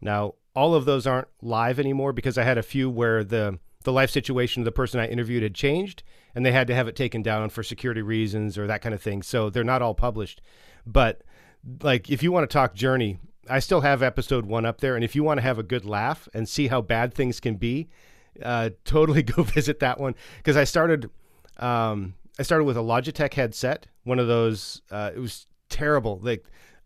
Now, 0.00 0.34
all 0.54 0.74
of 0.74 0.84
those 0.84 1.06
aren't 1.06 1.28
live 1.40 1.78
anymore 1.78 2.12
because 2.12 2.36
I 2.36 2.42
had 2.42 2.58
a 2.58 2.62
few 2.62 2.90
where 2.90 3.24
the 3.24 3.60
the 3.84 3.92
life 3.92 4.10
situation 4.10 4.60
of 4.60 4.64
the 4.64 4.72
person 4.72 4.98
I 4.98 5.06
interviewed 5.06 5.44
had 5.44 5.54
changed 5.54 6.02
and 6.34 6.44
they 6.44 6.50
had 6.50 6.66
to 6.66 6.74
have 6.74 6.88
it 6.88 6.96
taken 6.96 7.22
down 7.22 7.48
for 7.48 7.62
security 7.62 8.02
reasons 8.02 8.58
or 8.58 8.66
that 8.66 8.82
kind 8.82 8.94
of 8.94 9.00
thing. 9.00 9.22
So 9.22 9.50
they're 9.50 9.62
not 9.62 9.82
all 9.82 9.94
published. 9.94 10.42
But 10.84 11.22
like 11.80 12.10
if 12.10 12.20
you 12.20 12.32
want 12.32 12.42
to 12.42 12.52
talk 12.52 12.74
journey, 12.74 13.18
I 13.48 13.60
still 13.60 13.82
have 13.82 14.02
episode 14.02 14.46
1 14.46 14.66
up 14.66 14.80
there 14.80 14.96
and 14.96 15.04
if 15.04 15.14
you 15.14 15.22
want 15.22 15.38
to 15.38 15.42
have 15.42 15.60
a 15.60 15.62
good 15.62 15.84
laugh 15.84 16.28
and 16.34 16.48
see 16.48 16.66
how 16.66 16.82
bad 16.82 17.14
things 17.14 17.38
can 17.38 17.54
be, 17.54 17.88
uh, 18.42 18.70
totally 18.84 19.22
go 19.22 19.42
visit 19.44 19.78
that 19.78 20.00
one 20.00 20.16
because 20.38 20.56
I 20.56 20.64
started 20.64 21.08
um, 21.58 22.14
I 22.38 22.42
started 22.42 22.64
with 22.64 22.76
a 22.76 22.80
Logitech 22.80 23.34
headset, 23.34 23.86
one 24.04 24.18
of 24.18 24.28
those. 24.28 24.82
Uh, 24.90 25.10
it 25.14 25.18
was 25.18 25.46
terrible. 25.68 26.20
Like 26.22 26.44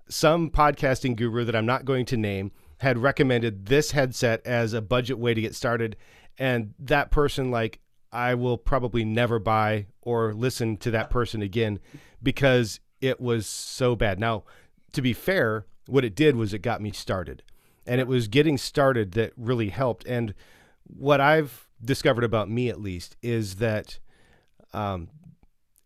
some 0.08 0.50
podcasting 0.50 1.16
guru 1.16 1.44
that 1.44 1.54
I'm 1.54 1.66
not 1.66 1.84
going 1.84 2.06
to 2.06 2.16
name 2.16 2.52
had 2.78 2.98
recommended 2.98 3.66
this 3.66 3.92
headset 3.92 4.44
as 4.46 4.72
a 4.72 4.82
budget 4.82 5.18
way 5.18 5.34
to 5.34 5.40
get 5.40 5.54
started, 5.54 5.96
and 6.38 6.74
that 6.78 7.10
person 7.10 7.50
like 7.50 7.80
I 8.12 8.34
will 8.34 8.58
probably 8.58 9.04
never 9.04 9.38
buy 9.38 9.86
or 10.02 10.34
listen 10.34 10.76
to 10.78 10.90
that 10.90 11.10
person 11.10 11.42
again 11.42 11.80
because 12.22 12.80
it 13.00 13.20
was 13.20 13.46
so 13.46 13.96
bad. 13.96 14.20
Now, 14.20 14.44
to 14.92 15.02
be 15.02 15.12
fair, 15.12 15.66
what 15.86 16.04
it 16.04 16.14
did 16.14 16.36
was 16.36 16.52
it 16.52 16.60
got 16.60 16.80
me 16.80 16.92
started. 16.92 17.42
And 17.86 18.00
it 18.00 18.06
was 18.06 18.28
getting 18.28 18.58
started 18.58 19.12
that 19.12 19.32
really 19.36 19.70
helped. 19.70 20.06
And 20.06 20.34
what 20.84 21.20
I've 21.20 21.66
discovered 21.84 22.22
about 22.22 22.48
me, 22.48 22.68
at 22.68 22.80
least, 22.80 23.16
is 23.22 23.56
that 23.56 23.98
um, 24.72 25.08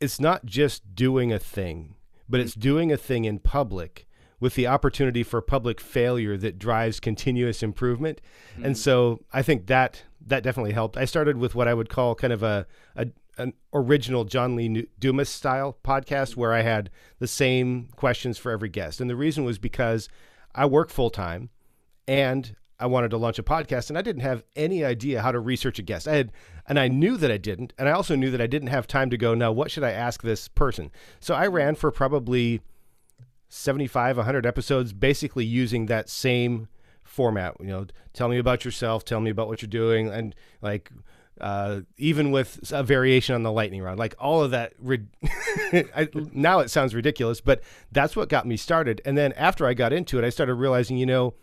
it's 0.00 0.20
not 0.20 0.46
just 0.46 0.94
doing 0.94 1.32
a 1.32 1.38
thing, 1.38 1.94
but 2.28 2.40
it's 2.40 2.54
doing 2.54 2.92
a 2.92 2.96
thing 2.96 3.24
in 3.24 3.38
public 3.38 4.06
with 4.38 4.54
the 4.54 4.66
opportunity 4.66 5.22
for 5.22 5.40
public 5.40 5.80
failure 5.80 6.36
that 6.36 6.58
drives 6.58 7.00
continuous 7.00 7.62
improvement. 7.62 8.20
Mm-hmm. 8.54 8.66
And 8.66 8.78
so 8.78 9.20
I 9.32 9.42
think 9.42 9.66
that 9.66 10.02
that 10.26 10.42
definitely 10.42 10.72
helped. 10.72 10.96
I 10.96 11.04
started 11.04 11.38
with 11.38 11.54
what 11.54 11.68
I 11.68 11.74
would 11.74 11.88
call 11.88 12.14
kind 12.14 12.32
of 12.32 12.42
a, 12.42 12.66
a 12.94 13.06
an 13.38 13.52
original 13.74 14.24
John 14.24 14.56
Lee 14.56 14.86
Dumas 14.98 15.28
style 15.28 15.76
podcast 15.84 16.36
where 16.36 16.52
I 16.52 16.62
had 16.62 16.90
the 17.18 17.26
same 17.26 17.88
questions 17.96 18.38
for 18.38 18.50
every 18.50 18.70
guest. 18.70 19.00
And 19.00 19.10
the 19.10 19.16
reason 19.16 19.44
was 19.44 19.58
because 19.58 20.08
I 20.54 20.64
work 20.66 20.90
full 20.90 21.10
time 21.10 21.50
and 22.08 22.56
I 22.78 22.86
wanted 22.86 23.10
to 23.10 23.16
launch 23.16 23.38
a 23.38 23.42
podcast 23.42 23.88
and 23.88 23.98
I 23.98 24.02
didn't 24.02 24.22
have 24.22 24.42
any 24.54 24.84
idea 24.84 25.22
how 25.22 25.32
to 25.32 25.40
research 25.40 25.78
a 25.78 25.82
guest. 25.82 26.06
I 26.06 26.16
had 26.16 26.32
and 26.66 26.78
I 26.78 26.88
knew 26.88 27.16
that 27.16 27.30
I 27.30 27.38
didn't 27.38 27.72
and 27.78 27.88
I 27.88 27.92
also 27.92 28.16
knew 28.16 28.30
that 28.30 28.40
I 28.40 28.46
didn't 28.46 28.68
have 28.68 28.86
time 28.86 29.10
to 29.10 29.16
go 29.16 29.34
now 29.34 29.52
what 29.52 29.70
should 29.70 29.84
I 29.84 29.92
ask 29.92 30.22
this 30.22 30.48
person. 30.48 30.90
So 31.20 31.34
I 31.34 31.46
ran 31.46 31.74
for 31.74 31.90
probably 31.90 32.60
75 33.48 34.16
100 34.18 34.46
episodes 34.46 34.92
basically 34.92 35.44
using 35.44 35.86
that 35.86 36.08
same 36.08 36.68
format, 37.02 37.54
you 37.60 37.68
know, 37.68 37.86
tell 38.12 38.28
me 38.28 38.38
about 38.38 38.64
yourself, 38.64 39.04
tell 39.04 39.20
me 39.20 39.30
about 39.30 39.48
what 39.48 39.62
you're 39.62 39.68
doing 39.68 40.08
and 40.08 40.34
like 40.60 40.90
uh, 41.40 41.80
even 41.98 42.30
with 42.30 42.72
a 42.72 42.82
variation 42.82 43.34
on 43.34 43.42
the 43.42 43.52
lightning 43.52 43.82
round, 43.82 43.98
like 43.98 44.14
all 44.18 44.42
of 44.42 44.50
that. 44.52 44.72
I, 45.94 46.08
now 46.32 46.60
it 46.60 46.70
sounds 46.70 46.94
ridiculous, 46.94 47.40
but 47.40 47.62
that's 47.92 48.16
what 48.16 48.28
got 48.28 48.46
me 48.46 48.56
started. 48.56 49.02
And 49.04 49.18
then 49.18 49.32
after 49.34 49.66
I 49.66 49.74
got 49.74 49.92
into 49.92 50.18
it, 50.18 50.24
I 50.24 50.30
started 50.30 50.54
realizing, 50.54 50.96
you 50.96 51.06
know, 51.06 51.34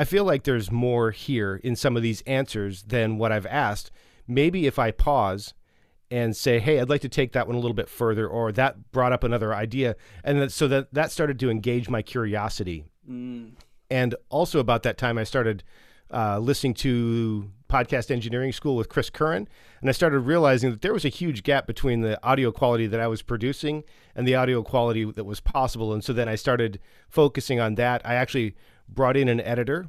I 0.00 0.04
feel 0.04 0.24
like 0.24 0.44
there's 0.44 0.70
more 0.70 1.10
here 1.10 1.60
in 1.62 1.76
some 1.76 1.94
of 1.94 2.02
these 2.02 2.22
answers 2.22 2.84
than 2.84 3.18
what 3.18 3.32
I've 3.32 3.44
asked. 3.44 3.90
Maybe 4.26 4.66
if 4.66 4.78
I 4.78 4.92
pause 4.92 5.52
and 6.10 6.34
say, 6.34 6.58
"Hey, 6.58 6.80
I'd 6.80 6.88
like 6.88 7.02
to 7.02 7.08
take 7.10 7.32
that 7.32 7.46
one 7.46 7.54
a 7.54 7.58
little 7.58 7.74
bit 7.74 7.86
further," 7.86 8.26
or 8.26 8.50
that 8.52 8.92
brought 8.92 9.12
up 9.12 9.24
another 9.24 9.54
idea, 9.54 9.96
and 10.24 10.40
that, 10.40 10.52
so 10.52 10.66
that 10.68 10.94
that 10.94 11.12
started 11.12 11.38
to 11.40 11.50
engage 11.50 11.90
my 11.90 12.00
curiosity. 12.00 12.86
Mm. 13.06 13.56
And 13.90 14.14
also 14.30 14.58
about 14.58 14.84
that 14.84 14.96
time, 14.96 15.18
I 15.18 15.24
started 15.24 15.64
uh, 16.10 16.38
listening 16.38 16.72
to 16.74 17.50
podcast 17.68 18.10
engineering 18.10 18.52
school 18.52 18.76
with 18.76 18.88
Chris 18.88 19.10
Curran, 19.10 19.48
and 19.82 19.90
I 19.90 19.92
started 19.92 20.20
realizing 20.20 20.70
that 20.70 20.80
there 20.80 20.94
was 20.94 21.04
a 21.04 21.10
huge 21.10 21.42
gap 21.42 21.66
between 21.66 22.00
the 22.00 22.18
audio 22.24 22.52
quality 22.52 22.86
that 22.86 23.00
I 23.00 23.06
was 23.06 23.20
producing 23.20 23.84
and 24.16 24.26
the 24.26 24.34
audio 24.34 24.62
quality 24.62 25.04
that 25.04 25.24
was 25.24 25.40
possible. 25.40 25.92
And 25.92 26.02
so 26.02 26.14
then 26.14 26.26
I 26.26 26.36
started 26.36 26.80
focusing 27.10 27.60
on 27.60 27.74
that. 27.74 28.00
I 28.02 28.14
actually 28.14 28.54
brought 28.94 29.16
in 29.16 29.28
an 29.28 29.40
editor 29.40 29.88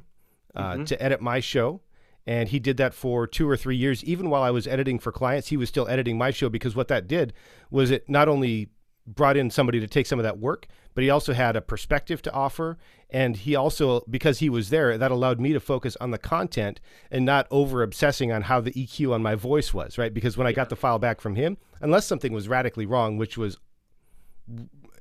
uh, 0.54 0.74
mm-hmm. 0.74 0.84
to 0.84 1.02
edit 1.02 1.20
my 1.20 1.40
show. 1.40 1.80
And 2.26 2.48
he 2.48 2.60
did 2.60 2.76
that 2.76 2.94
for 2.94 3.26
two 3.26 3.48
or 3.48 3.56
three 3.56 3.76
years. 3.76 4.04
Even 4.04 4.30
while 4.30 4.42
I 4.42 4.50
was 4.50 4.66
editing 4.66 4.98
for 4.98 5.10
clients, 5.10 5.48
he 5.48 5.56
was 5.56 5.68
still 5.68 5.88
editing 5.88 6.16
my 6.16 6.30
show 6.30 6.48
because 6.48 6.76
what 6.76 6.88
that 6.88 7.08
did 7.08 7.32
was 7.70 7.90
it 7.90 8.08
not 8.08 8.28
only 8.28 8.68
brought 9.06 9.36
in 9.36 9.50
somebody 9.50 9.80
to 9.80 9.88
take 9.88 10.06
some 10.06 10.20
of 10.20 10.22
that 10.22 10.38
work, 10.38 10.68
but 10.94 11.02
he 11.02 11.10
also 11.10 11.32
had 11.32 11.56
a 11.56 11.60
perspective 11.60 12.22
to 12.22 12.32
offer. 12.32 12.78
And 13.10 13.36
he 13.36 13.56
also, 13.56 14.04
because 14.08 14.38
he 14.38 14.48
was 14.48 14.70
there, 14.70 14.96
that 14.96 15.10
allowed 15.10 15.40
me 15.40 15.52
to 15.52 15.58
focus 15.58 15.96
on 16.00 16.12
the 16.12 16.18
content 16.18 16.80
and 17.10 17.24
not 17.24 17.48
over 17.50 17.82
obsessing 17.82 18.30
on 18.30 18.42
how 18.42 18.60
the 18.60 18.72
EQ 18.72 19.12
on 19.12 19.22
my 19.22 19.34
voice 19.34 19.74
was, 19.74 19.98
right? 19.98 20.14
Because 20.14 20.36
when 20.36 20.46
I 20.46 20.52
got 20.52 20.68
the 20.68 20.76
file 20.76 21.00
back 21.00 21.20
from 21.20 21.34
him, 21.34 21.56
unless 21.80 22.06
something 22.06 22.32
was 22.32 22.48
radically 22.48 22.86
wrong, 22.86 23.16
which 23.16 23.36
was 23.36 23.56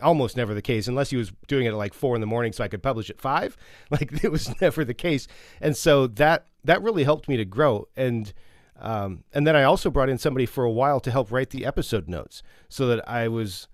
almost 0.02 0.38
never 0.38 0.54
the 0.54 0.62
case 0.62 0.88
unless 0.88 1.10
he 1.10 1.18
was 1.18 1.32
doing 1.48 1.66
it 1.66 1.70
at 1.70 1.76
like 1.76 1.94
four 1.94 2.16
in 2.16 2.22
the 2.22 2.28
morning 2.28 2.54
so 2.54 2.64
I 2.64 2.68
could 2.68 2.84
publish 2.84 3.10
at 3.10 3.22
five. 3.22 3.58
Like 3.92 4.24
it 4.24 4.32
was 4.32 4.54
never 4.62 4.86
the 4.86 4.94
case. 4.94 5.28
And 5.60 5.76
so 5.76 6.08
that 6.08 6.48
that 6.64 6.82
really 6.82 7.04
helped 7.04 7.28
me 7.28 7.38
to 7.38 7.46
grow. 7.46 7.88
And 7.96 8.34
um, 8.80 9.24
and 9.34 9.46
then 9.46 9.56
I 9.56 9.64
also 9.64 9.90
brought 9.90 10.10
in 10.10 10.18
somebody 10.18 10.46
for 10.46 10.64
a 10.64 10.72
while 10.72 11.00
to 11.02 11.12
help 11.12 11.32
write 11.32 11.52
the 11.52 11.66
episode 11.66 12.08
notes 12.08 12.42
so 12.68 12.88
that 12.88 13.08
I 13.08 13.28
was 13.28 13.68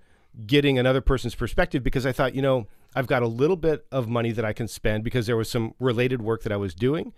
getting 0.45 0.77
another 0.77 1.01
person's 1.01 1.35
perspective 1.35 1.83
because 1.83 2.05
I 2.05 2.11
thought, 2.11 2.35
you 2.35 2.41
know, 2.41 2.67
I've 2.95 3.07
got 3.07 3.23
a 3.23 3.27
little 3.27 3.55
bit 3.55 3.85
of 3.91 4.07
money 4.07 4.31
that 4.31 4.43
I 4.43 4.53
can 4.53 4.67
spend 4.67 5.03
because 5.03 5.27
there 5.27 5.37
was 5.37 5.49
some 5.49 5.73
related 5.79 6.21
work 6.21 6.43
that 6.43 6.51
I 6.51 6.57
was 6.57 6.73
doing. 6.73 7.13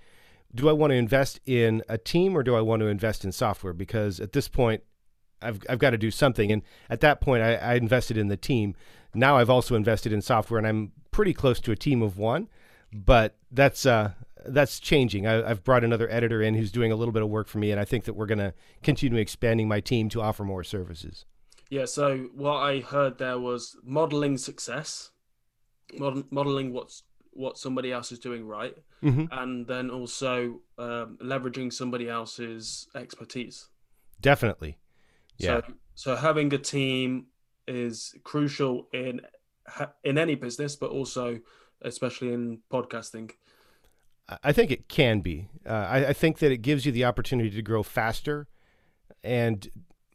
Do 0.54 0.70
I 0.70 0.74
want 0.74 0.92
to 0.92 0.96
invest 0.96 1.39
in 1.46 1.84
a 1.88 1.98
team 1.98 2.36
or 2.36 2.44
do 2.44 2.56
I 2.56 2.62
want 2.62 2.82
to 2.82 2.88
invest 2.88 3.24
in 3.24 3.32
software? 3.32 3.74
Because 3.74 4.20
at 4.20 4.34
this 4.34 4.48
point, 4.48 4.84
I've, 5.42 5.63
I've 5.70 5.80
got 5.80 5.92
to 5.92 5.98
do 5.98 6.12
something. 6.12 6.51
And 6.51 6.63
at 6.89 7.01
that 7.01 7.22
point, 7.22 7.44
I, 7.44 7.56
I 7.56 7.74
invested 7.75 8.18
in 8.18 8.28
the 8.28 8.38
team. 8.38 8.75
Now 9.13 9.38
I've 9.38 9.50
also 9.50 9.75
invested 9.75 10.13
in 10.13 10.22
software, 10.22 10.58
and 10.58 10.68
I'm 10.68 10.92
pretty 11.12 11.34
close 11.34 11.60
to 11.62 11.72
a 11.72 11.75
team 11.75 12.01
of 12.01 12.18
one. 12.18 12.48
But 12.92 13.36
that's 13.51 13.86
uh, 13.86 14.13
that's 14.46 14.80
changing. 14.80 15.28
I, 15.28 15.48
have 15.48 15.63
brought 15.63 15.84
another 15.84 16.10
editor 16.10 16.42
in 16.42 16.56
who's 16.56 16.72
doing 16.72 16.92
a 16.92 16.96
little 16.96 17.12
bit 17.12 17.22
of 17.22 17.30
work 17.30 17.48
for 17.48 17.58
me, 17.58 17.72
and 17.72 17.80
I 17.80 17.86
think 17.86 18.06
that 18.06 18.13
we're 18.13 18.25
going 18.25 18.39
to 18.39 18.54
continue 18.84 19.20
expanding 19.20 19.68
my 19.68 19.80
team 19.80 20.10
to 20.10 20.22
offer 20.22 20.44
more 20.44 20.63
services. 20.63 21.25
Yeah. 21.70 21.86
So 21.86 22.30
what 22.34 22.58
I 22.58 22.80
heard 22.80 23.18
there 23.18 23.39
was 23.39 23.78
modeling 23.84 24.38
success, 24.38 25.12
mod- 25.98 26.32
modeling 26.32 26.74
what's 26.74 27.04
what 27.32 27.58
somebody 27.58 27.92
else 27.92 28.12
is 28.12 28.20
doing 28.20 28.46
right, 28.46 28.75
mm-hmm. 29.04 29.25
and 29.32 29.68
then 29.68 29.89
also 29.89 30.62
um, 30.78 31.18
leveraging 31.22 31.72
somebody 31.72 32.10
else's 32.10 32.88
expertise. 32.96 33.68
Definitely. 34.20 34.78
Yeah. 35.38 35.62
So, 35.62 35.74
so 35.96 36.16
having 36.16 36.54
a 36.54 36.58
team 36.58 37.28
is 37.69 38.15
crucial 38.23 38.88
in 38.91 39.21
in 40.03 40.17
any 40.17 40.35
business, 40.35 40.75
but 40.75 40.89
also 40.89 41.39
especially 41.81 42.33
in 42.33 42.59
podcasting. 42.71 43.31
I 44.43 44.51
think 44.51 44.69
it 44.71 44.88
can 44.89 45.21
be. 45.21 45.47
Uh, 45.65 45.71
I, 45.71 46.07
I, 46.09 46.13
think 46.13 46.38
that 46.39 46.51
it 46.51 46.57
gives 46.57 46.85
you 46.85 46.91
the 46.91 47.05
opportunity 47.05 47.49
to 47.49 47.61
grow 47.63 47.81
faster, 47.81 48.47
and 49.23 49.67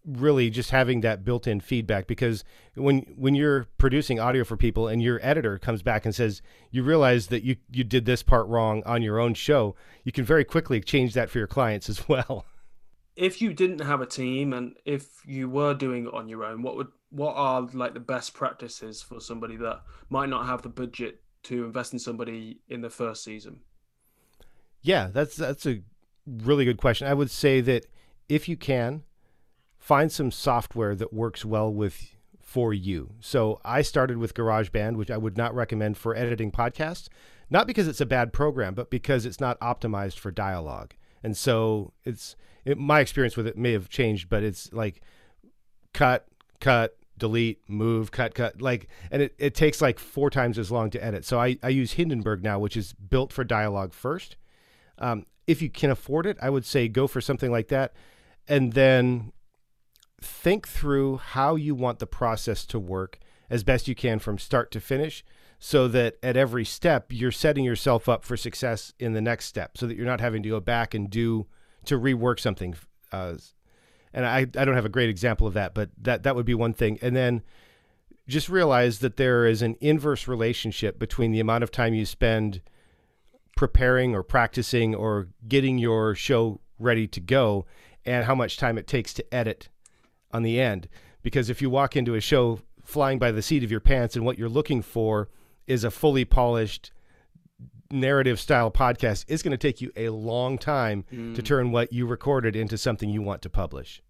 really 0.07 0.51
just 0.51 0.71
having 0.71 1.01
that 1.01 1.25
built-in 1.25 1.61
feedback. 1.61 2.07
Because 2.07 2.45
when 2.75 3.01
when 3.17 3.35
you're 3.35 3.67
producing 3.79 4.21
audio 4.21 4.45
for 4.45 4.57
people, 4.57 4.89
and 4.89 5.03
your 5.03 5.19
editor 5.23 5.59
comes 5.59 5.83
back 5.83 6.05
and 6.05 6.15
says 6.15 6.43
you 6.71 6.83
realize 6.83 7.29
that 7.29 7.43
you 7.43 7.57
you 7.71 7.83
did 7.85 8.05
this 8.05 8.23
part 8.23 8.47
wrong 8.47 8.83
on 8.85 9.03
your 9.03 9.19
own 9.19 9.35
show, 9.35 9.75
you 10.05 10.13
can 10.13 10.25
very 10.25 10.45
quickly 10.45 10.81
change 10.81 11.15
that 11.15 11.31
for 11.31 11.39
your 11.39 11.49
clients 11.49 11.89
as 11.89 12.09
well 12.09 12.47
if 13.17 13.41
you 13.41 13.53
didn't 13.53 13.81
have 13.81 14.01
a 14.01 14.07
team 14.07 14.53
and 14.53 14.75
if 14.85 15.23
you 15.27 15.49
were 15.49 15.75
doing 15.75 16.07
it 16.07 16.15
on 16.15 16.29
your 16.29 16.45
own, 16.45 16.63
what 16.63 16.77
would 16.77 16.89
what 17.11 17.35
are 17.37 17.63
like 17.73 17.95
the 17.95 18.01
best 18.01 18.35
practices 18.35 19.01
for 19.01 19.21
somebody 19.21 19.57
that 19.57 19.83
might 20.11 20.29
not 20.29 20.47
have 20.47 20.63
the 20.63 20.69
budget 20.69 21.21
to 21.45 21.65
invest 21.65 21.93
in 21.93 21.99
somebody 21.99 22.61
in 22.69 22.81
the 22.81 22.91
first 22.91 23.23
season? 23.23 23.61
Yeah, 24.83 25.09
that's 25.13 25.37
that's 25.37 25.67
a 25.67 25.81
really 26.27 26.65
good 26.65 26.79
question. 26.79 27.07
I 27.07 27.15
would 27.15 27.31
say 27.31 27.61
that 27.61 27.87
if 28.29 28.49
you 28.49 28.57
can 28.57 29.05
find 29.79 30.11
some 30.11 30.31
software 30.31 30.95
that 30.95 31.13
works 31.13 31.45
well 31.45 31.73
with 31.73 32.17
for 32.41 32.73
you. 32.73 33.11
So 33.21 33.61
I 33.65 33.83
started 33.83 34.17
with 34.17 34.35
GarageBand, 34.35 34.97
which 34.97 35.11
I 35.11 35.17
would 35.17 35.37
not 35.37 35.55
recommend 35.55 35.97
for 35.97 36.15
editing 36.15 36.53
podcasts, 36.53 37.09
not 37.51 37.67
because 37.67 37.89
it's 37.89 38.01
a 38.01 38.07
bad 38.07 38.33
program, 38.33 38.75
but 38.75 38.91
because 38.91 39.27
it's 39.27 39.41
not 39.41 39.59
optimized 39.61 40.19
for 40.19 40.31
dialogue. 40.31 40.95
And 41.23 41.37
so 41.37 41.93
it's 42.05 42.37
it, 42.65 42.79
my 42.79 43.01
experience 43.01 43.37
with 43.37 43.47
it 43.47 43.57
may 43.57 43.73
have 43.73 43.89
changed, 43.89 44.29
but 44.29 44.43
it's 44.43 44.73
like 44.73 45.01
cut, 45.93 46.27
cut, 46.61 46.97
delete, 47.17 47.61
move, 47.69 48.11
cut, 48.11 48.35
cut, 48.35 48.61
like, 48.61 48.89
and 49.11 49.23
it, 49.23 49.35
it 49.39 49.55
takes 49.55 49.81
like 49.81 49.99
four 49.99 50.31
times 50.31 50.59
as 50.59 50.71
long 50.71 50.91
to 50.91 51.05
edit. 51.05 51.25
So 51.25 51.39
I, 51.39 51.59
I 51.63 51.69
use 51.69 51.93
Hindenburg 51.93 52.43
now, 52.43 52.59
which 52.59 52.77
is 52.77 52.93
built 52.93 53.33
for 53.33 53.45
dialogue 53.45 53.93
first. 53.93 54.37
Um, 54.99 55.27
if 55.47 55.61
you 55.63 55.71
can 55.71 55.91
afford 55.91 56.27
it, 56.27 56.37
I 56.41 56.51
would 56.51 56.65
say 56.65 56.89
go 56.89 57.07
for 57.07 57.21
something 57.21 57.51
like 57.51 57.69
that. 57.69 57.93
And 58.49 58.73
then 58.73 59.33
think 60.21 60.67
through 60.67 61.19
how 61.19 61.55
you 61.55 61.75
want 61.75 61.99
the 61.99 62.07
process 62.07 62.65
to 62.67 62.79
work 62.79 63.19
as 63.51 63.63
best 63.63 63.87
you 63.87 63.95
can 63.95 64.19
from 64.19 64.39
start 64.39 64.71
to 64.73 64.81
finish 64.81 65.25
so 65.59 65.87
that 65.89 66.17
at 66.23 66.37
every 66.37 66.65
step 66.65 67.07
you're 67.11 67.31
setting 67.31 67.65
yourself 67.65 68.09
up 68.09 68.25
for 68.25 68.37
success 68.37 68.93
in 68.99 69.13
the 69.13 69.21
next 69.21 69.47
step 69.47 69.77
so 69.77 69.87
that 69.87 69.97
you're 69.97 70.07
not 70.07 70.21
having 70.21 70.43
to 70.43 70.49
go 70.49 70.61
back 70.61 70.95
and 70.95 71.11
do 71.11 71.47
to 71.87 71.99
rework 71.99 72.41
something. 72.41 72.75
Uh, 73.13 73.35
and 74.13 74.25
I, 74.27 74.41
I 74.41 74.65
don't 74.65 74.75
have 74.75 74.85
a 74.85 74.91
great 74.91 75.11
example 75.11 75.47
of 75.47 75.55
that, 75.55 75.75
but 75.75 75.91
that, 76.03 76.23
that 76.23 76.37
would 76.37 76.47
be 76.47 76.55
one 76.55 76.73
thing. 76.73 76.99
And 77.03 77.15
then 77.17 77.43
just 78.29 78.49
realize 78.49 79.01
that 79.01 79.17
there 79.17 79.47
is 79.47 79.61
an 79.63 79.77
inverse 79.81 80.27
relationship 80.27 80.99
between 80.99 81.33
the 81.33 81.41
amount 81.41 81.65
of 81.65 81.71
time 81.71 81.95
you 81.95 82.07
spend 82.07 82.63
preparing 83.57 84.15
or 84.15 84.23
practicing 84.23 84.95
or 84.95 85.29
getting 85.47 85.79
your 85.79 86.15
show 86.15 86.61
ready 86.79 87.07
to 87.07 87.21
go 87.21 87.67
and 88.05 88.25
how 88.25 88.35
much 88.35 88.57
time 88.57 88.79
it 88.79 88.87
takes 88.87 89.15
to 89.15 89.35
edit 89.35 89.69
on 90.33 90.43
the 90.43 90.61
end. 90.61 90.89
Because 91.23 91.49
if 91.51 91.63
you 91.63 91.71
walk 91.71 91.97
into 91.97 92.15
a 92.15 92.21
show 92.21 92.61
flying 92.85 93.19
by 93.19 93.31
the 93.31 93.43
seat 93.43 93.65
of 93.65 93.71
your 93.71 93.81
pants 93.81 94.17
and 94.17 94.25
what 94.25 94.39
you're 94.39 94.49
looking 94.49 94.83
for 94.83 95.29
is 95.67 95.85
a 95.85 95.91
fully 95.91 96.25
polished 96.25 96.93
narrative 97.95 98.39
style 98.39 98.71
podcast, 98.71 99.25
it's 99.29 99.43
going 99.43 99.53
to 99.53 99.57
take 99.57 99.81
you 99.81 99.91
a 99.97 100.11
long 100.11 100.59
time 100.59 101.05
mm. 101.13 101.35
to 101.35 101.43
turn 101.43 101.71
what 101.71 101.93
you 101.93 102.07
recorded 102.07 102.57
into 102.57 102.77
something 102.77 103.09
you 103.09 103.23
want 103.23 103.41
to 103.43 103.49
publish. 103.49 104.03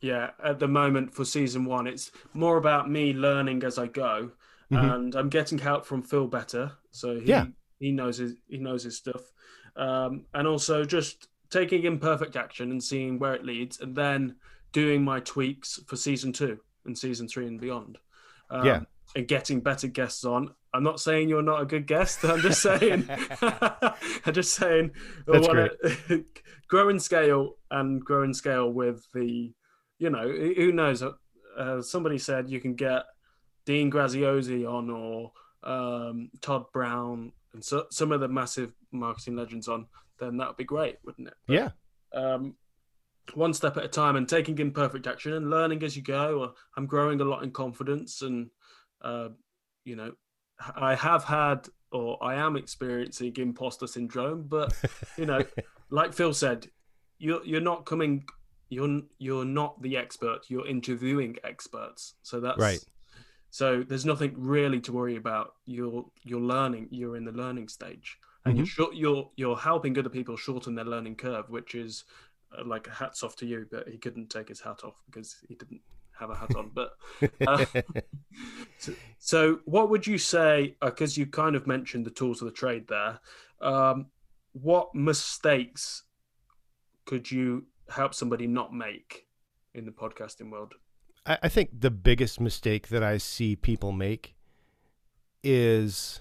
Yeah, 0.00 0.30
at 0.42 0.58
the 0.58 0.68
moment 0.68 1.14
for 1.14 1.24
season 1.24 1.64
one, 1.64 1.86
it's 1.86 2.10
more 2.34 2.56
about 2.58 2.90
me 2.90 3.12
learning 3.14 3.64
as 3.64 3.78
I 3.78 3.86
go, 3.86 4.32
mm-hmm. 4.70 4.76
and 4.76 5.14
I'm 5.14 5.30
getting 5.30 5.58
help 5.58 5.86
from 5.86 6.02
Phil 6.02 6.26
Better, 6.26 6.72
so 6.90 7.18
he 7.18 7.26
yeah. 7.26 7.46
he 7.78 7.90
knows 7.90 8.18
his 8.18 8.34
he 8.46 8.58
knows 8.58 8.82
his 8.84 8.98
stuff, 8.98 9.32
um, 9.76 10.26
and 10.34 10.46
also 10.46 10.84
just 10.84 11.28
taking 11.48 11.84
imperfect 11.84 12.36
action 12.36 12.70
and 12.70 12.82
seeing 12.82 13.18
where 13.18 13.32
it 13.32 13.46
leads, 13.46 13.80
and 13.80 13.96
then 13.96 14.36
doing 14.72 15.02
my 15.02 15.20
tweaks 15.20 15.80
for 15.86 15.96
season 15.96 16.34
two 16.34 16.58
and 16.84 16.98
season 16.98 17.26
three 17.26 17.46
and 17.46 17.58
beyond. 17.58 17.96
Um, 18.50 18.66
yeah, 18.66 18.80
and 19.16 19.26
getting 19.26 19.60
better 19.60 19.86
guests 19.86 20.24
on 20.24 20.54
I'm 20.74 20.82
not 20.82 20.98
saying 20.98 21.28
you're 21.28 21.40
not 21.40 21.62
a 21.62 21.66
good 21.66 21.86
guest. 21.86 22.24
I'm 22.24 22.40
just 22.40 22.60
saying. 22.60 23.08
I'm 23.40 24.32
just 24.32 24.54
saying. 24.54 24.90
That's 25.24 25.46
great. 25.46 25.70
grow 26.68 26.88
and 26.88 27.00
scale 27.00 27.54
and 27.70 28.04
grow 28.04 28.24
and 28.24 28.34
scale 28.34 28.70
with 28.70 29.06
the, 29.14 29.52
you 29.98 30.10
know, 30.10 30.28
who 30.28 30.72
knows? 30.72 31.02
Uh, 31.56 31.80
somebody 31.80 32.18
said 32.18 32.50
you 32.50 32.60
can 32.60 32.74
get 32.74 33.04
Dean 33.64 33.88
Graziosi 33.88 34.68
on 34.68 34.90
or 34.90 35.32
um, 35.62 36.30
Todd 36.40 36.64
Brown 36.72 37.30
and 37.52 37.64
so, 37.64 37.86
some 37.90 38.10
of 38.10 38.18
the 38.18 38.28
massive 38.28 38.72
marketing 38.90 39.36
legends 39.36 39.68
on. 39.68 39.86
Then 40.18 40.36
that 40.38 40.48
would 40.48 40.56
be 40.56 40.64
great, 40.64 40.96
wouldn't 41.04 41.28
it? 41.28 41.34
But, 41.46 41.54
yeah. 41.54 41.70
Um, 42.12 42.56
one 43.34 43.54
step 43.54 43.76
at 43.76 43.84
a 43.84 43.88
time 43.88 44.16
and 44.16 44.28
taking 44.28 44.58
imperfect 44.58 45.06
action 45.06 45.34
and 45.34 45.50
learning 45.50 45.84
as 45.84 45.96
you 45.96 46.02
go. 46.02 46.52
I'm 46.76 46.86
growing 46.86 47.20
a 47.20 47.24
lot 47.24 47.44
in 47.44 47.52
confidence 47.52 48.22
and, 48.22 48.50
uh, 49.02 49.28
you 49.84 49.94
know, 49.94 50.12
I 50.76 50.94
have 50.94 51.24
had 51.24 51.68
or 51.90 52.22
I 52.22 52.34
am 52.34 52.56
experiencing 52.56 53.34
imposter 53.36 53.86
syndrome, 53.86 54.44
but 54.48 54.74
you 55.16 55.26
know, 55.26 55.44
like 55.90 56.12
Phil 56.12 56.34
said, 56.34 56.66
you're 57.18 57.44
you're 57.44 57.60
not 57.60 57.86
coming 57.86 58.24
you're 58.68 59.02
you're 59.18 59.44
not 59.44 59.80
the 59.82 59.96
expert, 59.96 60.40
you're 60.48 60.66
interviewing 60.66 61.36
experts. 61.44 62.14
So 62.22 62.40
that's 62.40 62.58
right. 62.58 62.84
So 63.50 63.84
there's 63.86 64.04
nothing 64.04 64.34
really 64.36 64.80
to 64.80 64.92
worry 64.92 65.16
about. 65.16 65.54
You're 65.64 66.04
you're 66.24 66.40
learning, 66.40 66.88
you're 66.90 67.16
in 67.16 67.24
the 67.24 67.32
learning 67.32 67.68
stage. 67.68 68.18
And 68.44 68.58
mm-hmm. 68.58 68.82
you're 68.82 68.92
you're 68.92 69.30
you're 69.36 69.56
helping 69.56 69.96
other 69.98 70.08
people 70.08 70.36
shorten 70.36 70.74
their 70.74 70.84
learning 70.84 71.16
curve, 71.16 71.48
which 71.48 71.74
is 71.74 72.04
uh, 72.58 72.64
like 72.66 72.88
hats 72.88 73.22
off 73.22 73.36
to 73.36 73.46
you, 73.46 73.66
but 73.70 73.88
he 73.88 73.96
couldn't 73.96 74.28
take 74.30 74.48
his 74.48 74.60
hat 74.60 74.80
off 74.84 74.96
because 75.06 75.36
he 75.48 75.54
didn't 75.54 75.80
have 76.18 76.30
a 76.30 76.34
hat 76.34 76.54
on. 76.56 76.70
But 76.74 76.90
uh, 77.46 77.64
so, 78.78 78.92
so, 79.18 79.60
what 79.64 79.90
would 79.90 80.06
you 80.06 80.18
say? 80.18 80.76
Because 80.80 81.18
uh, 81.18 81.20
you 81.20 81.26
kind 81.26 81.56
of 81.56 81.66
mentioned 81.66 82.04
the 82.04 82.10
tools 82.10 82.40
of 82.42 82.46
the 82.46 82.52
trade 82.52 82.88
there. 82.88 83.20
Um, 83.60 84.06
what 84.52 84.94
mistakes 84.94 86.04
could 87.04 87.30
you 87.30 87.66
help 87.88 88.14
somebody 88.14 88.46
not 88.46 88.72
make 88.72 89.26
in 89.74 89.84
the 89.84 89.90
podcasting 89.90 90.50
world? 90.50 90.74
I, 91.26 91.38
I 91.44 91.48
think 91.48 91.80
the 91.80 91.90
biggest 91.90 92.40
mistake 92.40 92.88
that 92.88 93.02
I 93.02 93.18
see 93.18 93.56
people 93.56 93.92
make 93.92 94.34
is 95.42 96.20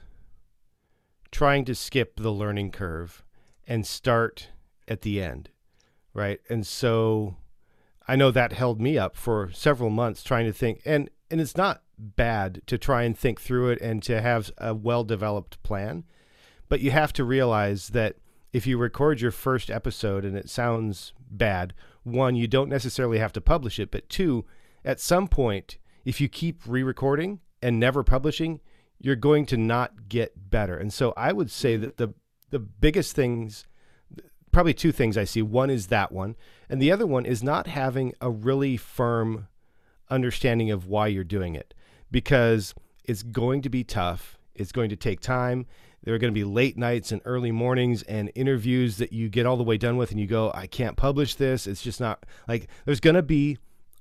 trying 1.31 1.65
to 1.65 1.75
skip 1.75 2.19
the 2.19 2.31
learning 2.31 2.71
curve 2.71 3.23
and 3.67 3.87
start 3.87 4.49
at 4.87 5.01
the 5.01 5.21
end, 5.21 5.49
right? 6.13 6.39
And 6.49 6.67
so 6.67 7.37
I 8.07 8.15
know 8.15 8.31
that 8.31 8.53
held 8.53 8.81
me 8.81 8.97
up 8.97 9.15
for 9.15 9.51
several 9.51 9.89
months 9.89 10.23
trying 10.23 10.45
to 10.45 10.53
think 10.53 10.81
and 10.85 11.09
and 11.29 11.41
it's 11.41 11.57
not 11.57 11.81
bad 11.97 12.61
to 12.67 12.77
try 12.77 13.03
and 13.03 13.17
think 13.17 13.39
through 13.39 13.69
it 13.69 13.81
and 13.81 14.03
to 14.03 14.21
have 14.21 14.51
a 14.57 14.73
well-developed 14.73 15.61
plan 15.63 16.03
but 16.69 16.81
you 16.81 16.91
have 16.91 17.13
to 17.13 17.23
realize 17.23 17.89
that 17.89 18.17
if 18.51 18.67
you 18.67 18.77
record 18.77 19.21
your 19.21 19.31
first 19.31 19.71
episode 19.71 20.25
and 20.25 20.37
it 20.37 20.49
sounds 20.49 21.13
bad 21.29 21.73
one 22.03 22.35
you 22.35 22.47
don't 22.47 22.69
necessarily 22.69 23.19
have 23.19 23.33
to 23.33 23.41
publish 23.41 23.79
it 23.79 23.91
but 23.91 24.09
two 24.09 24.45
at 24.83 24.99
some 24.99 25.27
point 25.27 25.77
if 26.03 26.19
you 26.19 26.27
keep 26.27 26.61
re-recording 26.67 27.39
and 27.61 27.79
never 27.79 28.03
publishing 28.03 28.59
you're 28.99 29.15
going 29.17 29.45
to 29.45 29.57
not 29.57 30.07
get 30.07 30.49
better. 30.49 30.77
And 30.77 30.91
so 30.91 31.13
i 31.15 31.31
would 31.31 31.51
say 31.51 31.77
that 31.77 31.97
the 31.97 32.13
the 32.49 32.59
biggest 32.59 33.15
things 33.15 33.65
probably 34.53 34.73
two 34.73 34.91
things 34.91 35.17
I 35.17 35.25
see. 35.25 35.41
One 35.41 35.69
is 35.69 35.87
that 35.87 36.11
one, 36.11 36.35
and 36.69 36.81
the 36.81 36.91
other 36.91 37.05
one 37.05 37.25
is 37.25 37.43
not 37.43 37.67
having 37.67 38.13
a 38.21 38.29
really 38.29 38.77
firm 38.77 39.47
understanding 40.09 40.71
of 40.71 40.87
why 40.87 41.07
you're 41.07 41.23
doing 41.23 41.55
it 41.55 41.73
because 42.11 42.73
it's 43.03 43.23
going 43.23 43.61
to 43.63 43.69
be 43.69 43.83
tough. 43.83 44.37
It's 44.55 44.71
going 44.71 44.89
to 44.89 44.95
take 44.95 45.19
time. 45.19 45.65
There 46.03 46.13
are 46.13 46.19
going 46.19 46.33
to 46.33 46.39
be 46.39 46.43
late 46.43 46.77
nights 46.77 47.11
and 47.11 47.21
early 47.25 47.51
mornings 47.51 48.03
and 48.03 48.31
interviews 48.35 48.97
that 48.97 49.11
you 49.11 49.29
get 49.29 49.45
all 49.45 49.57
the 49.57 49.63
way 49.63 49.77
done 49.77 49.97
with, 49.97 50.11
and 50.11 50.19
you 50.19 50.27
go, 50.27 50.51
I 50.53 50.67
can't 50.67 50.95
publish 50.95 51.35
this. 51.35 51.65
It's 51.65 51.81
just 51.81 51.99
not 51.99 52.25
like 52.47 52.67
there's 52.85 52.99
going 52.99 53.15
to 53.15 53.23
be 53.23 53.57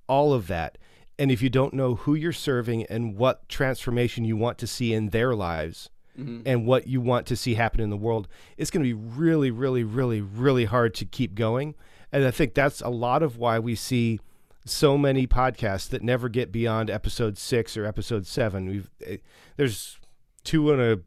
all 0.09 0.33
of 0.33 0.49
that. 0.49 0.79
And 1.19 1.31
if 1.31 1.43
you 1.43 1.49
don't 1.49 1.75
know 1.75 1.95
who 1.95 2.15
you're 2.15 2.33
serving 2.33 2.85
and 2.87 3.17
what 3.17 3.49
transformation 3.49 4.25
you 4.25 4.37
want 4.37 4.59
to 4.59 4.67
see 4.67 4.93
in 4.93 5.11
their 5.11 5.35
lives, 5.35 5.89
mm-hmm. 6.19 6.43
and 6.47 6.67
what 6.67 6.87
you 6.87 7.01
want 7.01 7.27
to 7.27 7.37
see 7.37 7.55
happen 7.55 7.81
in 7.81 7.91
the 7.91 7.97
world, 7.97 8.29
it's 8.57 8.71
going 8.71 8.85
to 8.85 8.89
be 8.89 8.95
really, 8.95 9.51
really, 9.51 9.85
really, 9.85 10.21
really 10.21 10.65
hard 10.65 10.95
to 10.95 11.05
keep 11.05 11.35
going. 11.35 11.75
And 12.11 12.25
I 12.25 12.31
think 12.31 12.55
that's 12.55 12.81
a 12.81 12.89
lot 12.89 13.23
of 13.23 13.39
why 13.39 13.59
we 13.59 13.75
see 13.75 14.21
so 14.65 14.97
many 14.97 15.27
podcasts 15.27 15.89
that 15.89 16.03
never 16.03 16.29
get 16.29 16.53
beyond 16.53 16.91
episode 16.91 17.39
six 17.39 17.77
or 17.77 17.85
episode 17.85 18.27
seven. 18.27 18.67
We've 18.69 18.91
eh, 19.05 19.17
there's 19.57 19.99
two 20.45 20.73
and 20.73 20.81
a 20.81 21.01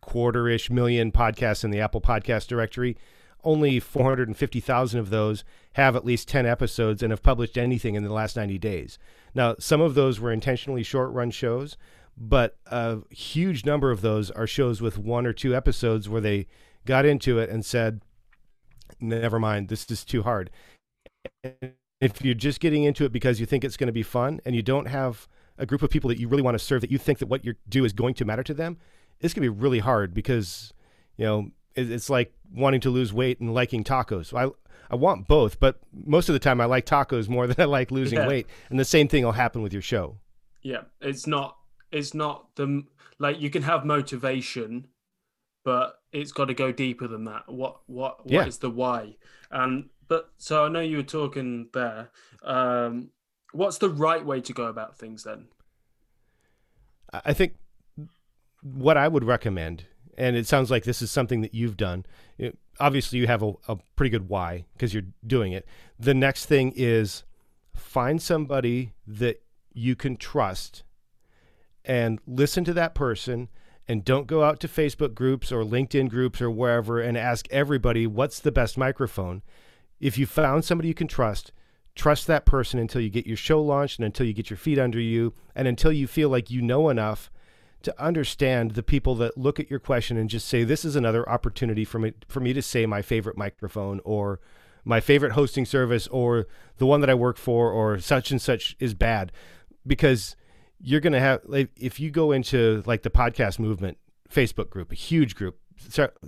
quarter 0.00 0.48
ish 0.48 0.70
million 0.70 1.10
podcasts 1.10 1.64
in 1.64 1.70
the 1.70 1.80
Apple 1.80 2.00
Podcast 2.00 2.46
directory. 2.46 2.96
Only 3.44 3.80
450,000 3.80 5.00
of 5.00 5.10
those 5.10 5.42
have 5.72 5.96
at 5.96 6.04
least 6.04 6.28
10 6.28 6.46
episodes 6.46 7.02
and 7.02 7.10
have 7.10 7.22
published 7.22 7.58
anything 7.58 7.96
in 7.96 8.04
the 8.04 8.12
last 8.12 8.36
90 8.36 8.56
days. 8.58 8.98
Now, 9.34 9.56
some 9.58 9.80
of 9.80 9.94
those 9.94 10.20
were 10.20 10.30
intentionally 10.30 10.84
short 10.84 11.10
run 11.10 11.32
shows, 11.32 11.76
but 12.16 12.56
a 12.66 12.98
huge 13.10 13.64
number 13.64 13.90
of 13.90 14.00
those 14.00 14.30
are 14.30 14.46
shows 14.46 14.80
with 14.80 14.98
one 14.98 15.26
or 15.26 15.32
two 15.32 15.54
episodes 15.54 16.08
where 16.08 16.20
they 16.20 16.46
got 16.84 17.04
into 17.04 17.38
it 17.38 17.50
and 17.50 17.64
said, 17.64 18.02
"Never 19.00 19.38
mind, 19.38 19.68
this 19.68 19.90
is 19.90 20.04
too 20.04 20.22
hard." 20.22 20.50
If 22.00 22.22
you're 22.22 22.34
just 22.34 22.60
getting 22.60 22.84
into 22.84 23.04
it 23.04 23.12
because 23.12 23.38
you 23.38 23.46
think 23.46 23.64
it's 23.64 23.76
going 23.76 23.86
to 23.86 23.92
be 23.92 24.02
fun 24.02 24.40
and 24.44 24.56
you 24.56 24.62
don't 24.62 24.86
have 24.86 25.28
a 25.56 25.66
group 25.66 25.82
of 25.82 25.90
people 25.90 26.08
that 26.08 26.18
you 26.18 26.28
really 26.28 26.42
want 26.42 26.56
to 26.56 26.58
serve 26.58 26.80
that 26.80 26.90
you 26.90 26.98
think 26.98 27.18
that 27.18 27.26
what 27.26 27.44
you 27.44 27.54
do 27.68 27.84
is 27.84 27.92
going 27.92 28.14
to 28.14 28.24
matter 28.24 28.42
to 28.42 28.54
them, 28.54 28.78
it's 29.20 29.32
going 29.32 29.46
to 29.46 29.52
be 29.52 29.60
really 29.60 29.78
hard 29.78 30.12
because 30.12 30.72
you 31.16 31.24
know 31.24 31.50
it's 31.74 32.10
like 32.10 32.34
wanting 32.52 32.80
to 32.80 32.90
lose 32.90 33.12
weight 33.12 33.40
and 33.40 33.54
liking 33.54 33.84
tacos. 33.84 34.36
I 34.36 34.50
I 34.90 34.96
want 34.96 35.26
both, 35.26 35.58
but 35.58 35.80
most 35.92 36.28
of 36.28 36.34
the 36.34 36.38
time 36.38 36.60
I 36.60 36.66
like 36.66 36.84
tacos 36.84 37.28
more 37.28 37.46
than 37.46 37.56
I 37.58 37.64
like 37.64 37.90
losing 37.90 38.18
yeah. 38.18 38.26
weight, 38.26 38.46
and 38.68 38.78
the 38.78 38.84
same 38.84 39.08
thing 39.08 39.24
will 39.24 39.32
happen 39.32 39.62
with 39.62 39.72
your 39.72 39.82
show. 39.82 40.18
Yeah, 40.62 40.82
it's 41.00 41.26
not 41.26 41.56
it's 41.92 42.14
not 42.14 42.54
the 42.56 42.84
like 43.18 43.40
you 43.40 43.50
can 43.50 43.62
have 43.62 43.84
motivation, 43.84 44.88
but 45.64 46.00
it's 46.12 46.32
got 46.32 46.46
to 46.46 46.54
go 46.54 46.72
deeper 46.72 47.06
than 47.06 47.24
that. 47.24 47.44
What 47.46 47.80
what 47.86 48.24
what 48.26 48.32
yeah. 48.32 48.46
is 48.46 48.58
the 48.58 48.70
why? 48.70 49.16
And 49.50 49.90
but 50.08 50.32
so 50.38 50.64
I 50.64 50.68
know 50.68 50.80
you 50.80 50.98
were 50.98 51.02
talking 51.02 51.68
there. 51.72 52.10
Um, 52.42 53.10
what's 53.52 53.78
the 53.78 53.88
right 53.88 54.24
way 54.24 54.40
to 54.40 54.52
go 54.52 54.64
about 54.64 54.96
things 54.96 55.24
then? 55.24 55.48
I 57.12 57.32
think 57.32 57.56
what 58.62 58.96
I 58.96 59.06
would 59.06 59.24
recommend, 59.24 59.84
and 60.16 60.34
it 60.34 60.46
sounds 60.46 60.70
like 60.70 60.84
this 60.84 61.02
is 61.02 61.10
something 61.10 61.42
that 61.42 61.54
you've 61.54 61.76
done. 61.76 62.06
It, 62.38 62.58
obviously, 62.80 63.18
you 63.18 63.26
have 63.26 63.42
a, 63.42 63.52
a 63.68 63.76
pretty 63.96 64.10
good 64.10 64.28
why 64.28 64.64
because 64.72 64.94
you're 64.94 65.04
doing 65.26 65.52
it. 65.52 65.66
The 65.98 66.14
next 66.14 66.46
thing 66.46 66.72
is 66.74 67.24
find 67.76 68.20
somebody 68.20 68.94
that 69.06 69.42
you 69.72 69.96
can 69.96 70.16
trust 70.16 70.82
and 71.84 72.20
listen 72.26 72.64
to 72.64 72.72
that 72.74 72.94
person 72.94 73.48
and 73.88 74.04
don't 74.04 74.26
go 74.26 74.44
out 74.44 74.60
to 74.60 74.68
Facebook 74.68 75.14
groups 75.14 75.50
or 75.50 75.64
LinkedIn 75.64 76.08
groups 76.08 76.40
or 76.40 76.50
wherever 76.50 77.00
and 77.00 77.16
ask 77.16 77.48
everybody 77.50 78.06
what's 78.06 78.38
the 78.38 78.52
best 78.52 78.78
microphone. 78.78 79.42
If 80.00 80.16
you 80.16 80.26
found 80.26 80.64
somebody 80.64 80.88
you 80.88 80.94
can 80.94 81.08
trust, 81.08 81.52
trust 81.94 82.26
that 82.26 82.46
person 82.46 82.78
until 82.78 83.00
you 83.00 83.10
get 83.10 83.26
your 83.26 83.36
show 83.36 83.60
launched 83.60 83.98
and 83.98 84.06
until 84.06 84.26
you 84.26 84.32
get 84.32 84.50
your 84.50 84.56
feet 84.56 84.78
under 84.78 85.00
you 85.00 85.34
and 85.54 85.68
until 85.68 85.92
you 85.92 86.06
feel 86.06 86.28
like 86.28 86.50
you 86.50 86.62
know 86.62 86.88
enough 86.88 87.30
to 87.82 88.02
understand 88.02 88.72
the 88.72 88.82
people 88.82 89.14
that 89.16 89.36
look 89.36 89.58
at 89.58 89.68
your 89.68 89.80
question 89.80 90.16
and 90.16 90.30
just 90.30 90.46
say 90.46 90.62
this 90.62 90.84
is 90.84 90.94
another 90.94 91.28
opportunity 91.28 91.84
for 91.84 91.98
me 91.98 92.12
for 92.28 92.38
me 92.38 92.52
to 92.52 92.62
say 92.62 92.86
my 92.86 93.02
favorite 93.02 93.36
microphone 93.36 94.00
or 94.04 94.40
my 94.84 95.00
favorite 95.00 95.32
hosting 95.32 95.66
service 95.66 96.06
or 96.08 96.46
the 96.78 96.86
one 96.86 97.00
that 97.00 97.10
I 97.10 97.14
work 97.14 97.36
for 97.36 97.70
or 97.70 97.98
such 97.98 98.30
and 98.30 98.40
such 98.40 98.76
is 98.78 98.94
bad 98.94 99.32
because 99.86 100.36
you're 100.82 101.00
going 101.00 101.12
to 101.12 101.20
have 101.20 101.40
like, 101.44 101.70
if 101.78 102.00
you 102.00 102.10
go 102.10 102.32
into 102.32 102.82
like 102.86 103.02
the 103.02 103.10
podcast 103.10 103.58
movement 103.58 103.98
Facebook 104.30 104.68
group, 104.68 104.92
a 104.92 104.96
huge 104.96 105.36
group, 105.36 105.58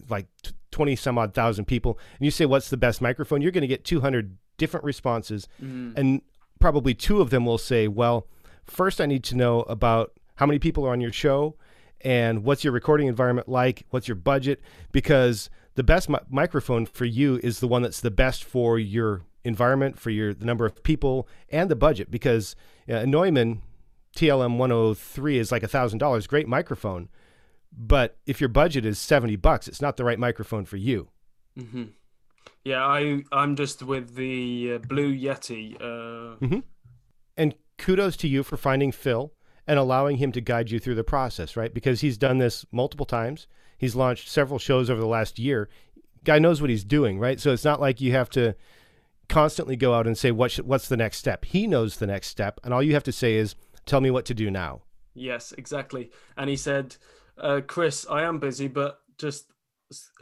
like 0.09 0.27
20 0.71 0.97
some 0.97 1.19
odd 1.19 1.35
thousand 1.35 1.67
people, 1.67 1.99
and 2.19 2.25
you 2.25 2.31
say, 2.31 2.47
What's 2.47 2.71
the 2.71 2.77
best 2.77 3.01
microphone? 3.01 3.43
You're 3.43 3.53
going 3.53 3.63
to 3.63 3.69
get 3.69 3.85
200 3.85 4.37
different 4.57 4.85
responses. 4.85 5.49
Mm-hmm. 5.63 5.99
And 5.99 6.23
probably 6.61 6.95
two 6.95 7.21
of 7.21 7.31
them 7.31 7.45
will 7.45 7.59
say, 7.59 7.89
Well, 7.89 8.29
first 8.65 9.01
I 9.01 9.07
need 9.07 9.25
to 9.25 9.37
know 9.37 9.63
about 9.63 10.13
how 10.37 10.47
many 10.47 10.59
people 10.59 10.87
are 10.87 10.93
on 10.93 11.01
your 11.01 11.13
show 11.13 11.57
and 12.01 12.45
what's 12.45 12.63
your 12.65 12.73
recording 12.73 13.07
environment 13.09 13.49
like? 13.49 13.85
What's 13.91 14.07
your 14.07 14.17
budget? 14.17 14.61
Because 14.93 15.49
the 15.75 15.83
best 15.83 16.09
mi- 16.09 16.19
microphone 16.29 16.87
for 16.87 17.05
you 17.05 17.41
is 17.43 17.61
the 17.61 17.69
one 17.69 17.83
that's 17.83 18.01
the 18.01 18.11
best 18.11 18.45
for 18.45 18.79
your 18.79 19.23
environment, 19.43 19.99
for 19.99 20.11
your 20.11 20.35
the 20.35 20.45
number 20.45 20.67
of 20.67 20.83
people, 20.83 21.27
and 21.49 21.71
the 21.71 21.77
budget. 21.77 22.11
Because 22.11 22.55
uh, 22.89 23.05
Neumann 23.05 23.63
TLM 24.15 24.59
103 24.59 25.39
is 25.39 25.53
like 25.53 25.63
a 25.63 25.69
thousand 25.69 25.99
dollars, 25.99 26.27
great 26.27 26.49
microphone. 26.49 27.09
But 27.77 28.19
if 28.27 28.41
your 28.41 28.49
budget 28.49 28.87
is 28.87 28.99
70 28.99 29.37
bucks, 29.37 29.67
it's 29.67 29.83
not 29.83 29.97
the 29.97 30.05
right 30.05 30.19
microphone 30.19 30.65
for 30.65 30.77
you. 30.77 31.09
Mm-hmm. 31.59 31.85
Yeah, 32.65 32.85
I 32.85 33.23
I'm 33.33 33.57
just 33.57 33.83
with 33.83 34.15
the 34.15 34.75
uh, 34.75 34.79
Blue 34.79 35.13
Yeti. 35.13 35.77
Uh... 35.77 36.37
Mm-hmm. 36.39 36.59
And 37.37 37.55
kudos 37.79 38.17
to 38.19 38.29
you 38.29 38.43
for 38.43 38.57
finding 38.57 38.93
Phil 38.93 39.33
and 39.67 39.79
allowing 39.79 40.19
him 40.19 40.33
to 40.33 40.41
guide 40.41 40.71
you 40.71 40.79
through 40.79 40.95
the 40.95 41.05
process, 41.05 41.57
right? 41.57 41.73
Because 41.73 42.01
he's 42.01 42.19
done 42.19 42.39
this 42.39 42.65
multiple 42.71 43.07
times. 43.07 43.47
He's 43.79 43.97
launched 43.97 44.29
several 44.29 44.59
shows 44.59 44.89
over 44.89 45.01
the 45.01 45.07
last 45.07 45.39
year. 45.39 45.69
Guy 46.23 46.39
knows 46.39 46.61
what 46.61 46.71
he's 46.71 46.85
doing, 46.85 47.19
right? 47.19 47.41
So 47.41 47.53
it's 47.53 47.65
not 47.65 47.81
like 47.81 48.01
you 48.01 48.13
have 48.13 48.31
to 48.31 48.55
constantly 49.29 49.77
go 49.77 49.95
out 49.95 50.07
and 50.07 50.17
say 50.17 50.31
what 50.31 50.55
what's 50.57 50.89
the 50.89 50.97
next 50.97 51.19
step. 51.19 51.45
He 51.45 51.67
knows 51.67 51.97
the 51.97 52.07
next 52.07 52.29
step, 52.29 52.61
and 52.63 52.73
all 52.73 52.83
you 52.83 52.95
have 52.95 53.05
to 53.05 53.13
say 53.13 53.35
is 53.35 53.57
tell 53.87 54.01
me 54.01 54.11
what 54.11 54.25
to 54.27 54.35
do 54.35 54.51
now. 54.51 54.83
Yes, 55.15 55.53
exactly. 55.53 56.11
And 56.37 56.51
he 56.51 56.57
said, 56.57 56.97
uh, 57.39 57.61
"Chris, 57.67 58.07
I 58.11 58.23
am 58.23 58.39
busy, 58.39 58.69
but 58.69 59.01
just 59.19 59.47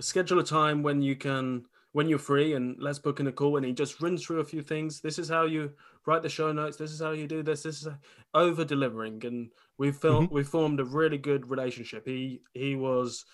schedule 0.01 0.38
a 0.38 0.44
time 0.44 0.83
when 0.83 1.03
you 1.03 1.16
can 1.16 1.64
when 1.92 2.09
you're 2.09 2.18
free 2.18 2.55
and 2.55 2.77
let's 2.79 2.98
book 2.98 3.20
in 3.20 3.27
a 3.27 3.33
call. 3.33 3.57
And 3.57 3.66
he 3.66 3.72
just 3.72 4.01
runs 4.01 4.25
through 4.25 4.40
a 4.40 4.44
few 4.44 4.62
things. 4.62 5.01
This 5.01 5.18
is 5.18 5.29
how 5.29 5.44
you 5.44 5.72
write 6.07 6.22
the 6.22 6.29
show 6.29 6.51
notes. 6.53 6.77
This 6.77 6.90
is 6.90 7.01
how 7.01 7.12
you 7.12 7.27
do 7.27 7.42
this. 7.42 7.62
This 7.62 7.83
is 7.83 7.88
over 8.35 8.64
delivering. 8.64 9.25
And 9.25 9.51
we 9.79 9.92
filmed 9.92 10.29
mm-hmm. 10.29 10.35
we 10.35 10.44
formed 10.44 10.81
a 10.81 10.85
really 10.85 11.18
good 11.18 11.51
relationship. 11.51 12.07
He 12.07 12.40
he 12.55 12.75
was 12.75 13.25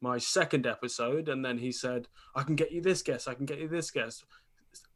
my 0.00 0.18
second 0.18 0.66
episode. 0.66 1.28
And 1.28 1.44
then 1.44 1.58
he 1.58 1.72
said 1.72 2.08
i 2.34 2.42
can 2.42 2.56
get 2.56 2.72
you 2.72 2.80
this 2.82 3.02
guest. 3.02 3.28
I 3.28 3.34
can 3.34 3.46
get 3.46 3.60
you 3.60 3.68
this 3.68 3.90
guest. 3.90 4.24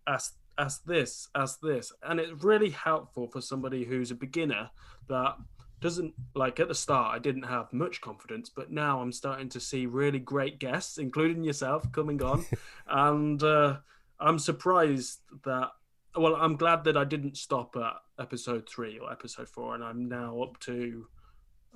Ask 0.07 0.37
ask 0.59 0.85
this 0.85 1.29
ask 1.35 1.61
this 1.61 1.93
and 2.03 2.21
it's 2.21 2.45
really 2.45 2.71
helpful 2.71 3.27
for 3.27 3.41
somebody 3.41 3.85
who's 3.85 4.11
a 4.11 4.15
beginner 4.15 4.71
that 5.09 5.35
doesn't 5.83 6.15
like 6.35 6.61
at 6.61 6.69
the 6.69 6.75
start 6.75 7.15
I 7.15 7.19
didn't 7.19 7.43
have 7.43 7.71
much 7.73 8.01
confidence, 8.01 8.49
but 8.49 8.71
now 8.71 9.03
I'm 9.03 9.13
starting 9.13 9.51
to 9.51 9.61
see 9.61 9.85
really 9.85 10.21
great 10.21 10.59
guests, 10.59 10.97
including 10.97 11.43
yourself, 11.43 11.91
coming 11.93 12.23
on, 12.23 12.47
and 12.89 13.43
uh, 13.43 13.79
I'm 14.19 14.39
surprised 14.39 15.21
that. 15.45 15.71
Well, 16.15 16.37
I'm 16.37 16.57
glad 16.57 16.85
that 16.85 16.97
I 16.97 17.05
didn't 17.05 17.37
stop 17.37 17.75
at 17.77 17.95
episode 18.19 18.69
three 18.69 18.99
or 18.99 19.11
episode 19.11 19.49
four, 19.49 19.75
and 19.75 19.83
I'm 19.83 20.09
now 20.09 20.43
up 20.43 20.61
to 20.61 21.07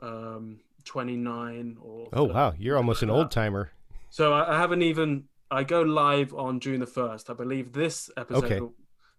um, 0.01 0.61
29 0.85 1.79
or. 1.81 2.09
Oh 2.13 2.25
wow, 2.25 2.55
you're 2.59 2.77
almost 2.77 3.03
an 3.03 3.11
old 3.11 3.31
timer. 3.31 3.73
So 4.11 4.33
I, 4.33 4.55
I 4.55 4.59
haven't 4.59 4.83
even. 4.83 5.25
I 5.51 5.65
go 5.65 5.83
live 5.83 6.35
on 6.35 6.61
June 6.61 6.81
the 6.81 6.87
first. 6.87 7.31
I 7.31 7.35
believe 7.35 7.73
this 7.73 8.11
episode. 8.17 8.45
Okay. 8.45 8.61
Will, 8.61 8.75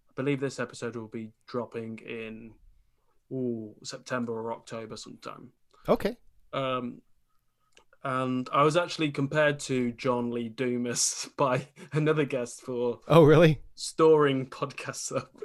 I 0.08 0.12
believe 0.14 0.40
this 0.40 0.58
episode 0.58 0.96
will 0.96 1.08
be 1.08 1.30
dropping 1.46 2.00
in 2.06 2.52
ooh, 3.32 3.74
September 3.82 4.32
or 4.32 4.52
October 4.52 4.96
sometime. 4.96 5.50
Okay. 5.88 6.16
Um, 6.52 7.02
and 8.04 8.48
I 8.52 8.62
was 8.62 8.76
actually 8.76 9.10
compared 9.10 9.58
to 9.60 9.92
John 9.92 10.30
Lee 10.30 10.48
Dumas 10.48 11.28
by 11.36 11.68
another 11.92 12.24
guest 12.24 12.60
for 12.60 13.00
oh 13.08 13.24
really 13.24 13.60
storing 13.74 14.46
podcasts 14.46 15.14
up. 15.14 15.36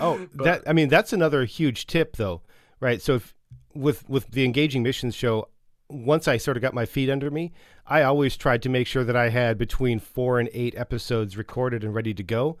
oh, 0.00 0.26
but, 0.34 0.44
that 0.44 0.62
I 0.66 0.72
mean 0.72 0.88
that's 0.88 1.12
another 1.12 1.44
huge 1.44 1.86
tip 1.86 2.16
though, 2.16 2.42
right? 2.80 3.00
So 3.00 3.16
if 3.16 3.34
with 3.74 4.08
with 4.08 4.30
the 4.30 4.44
engaging 4.44 4.82
missions 4.82 5.14
show, 5.14 5.48
once 5.88 6.26
I 6.26 6.36
sort 6.36 6.56
of 6.56 6.62
got 6.62 6.74
my 6.74 6.86
feet 6.86 7.10
under 7.10 7.30
me, 7.30 7.52
I 7.86 8.02
always 8.02 8.36
tried 8.36 8.62
to 8.62 8.68
make 8.68 8.86
sure 8.86 9.04
that 9.04 9.16
I 9.16 9.28
had 9.28 9.58
between 9.58 9.98
four 10.00 10.40
and 10.40 10.48
eight 10.52 10.74
episodes 10.76 11.36
recorded 11.36 11.84
and 11.84 11.94
ready 11.94 12.14
to 12.14 12.22
go, 12.22 12.58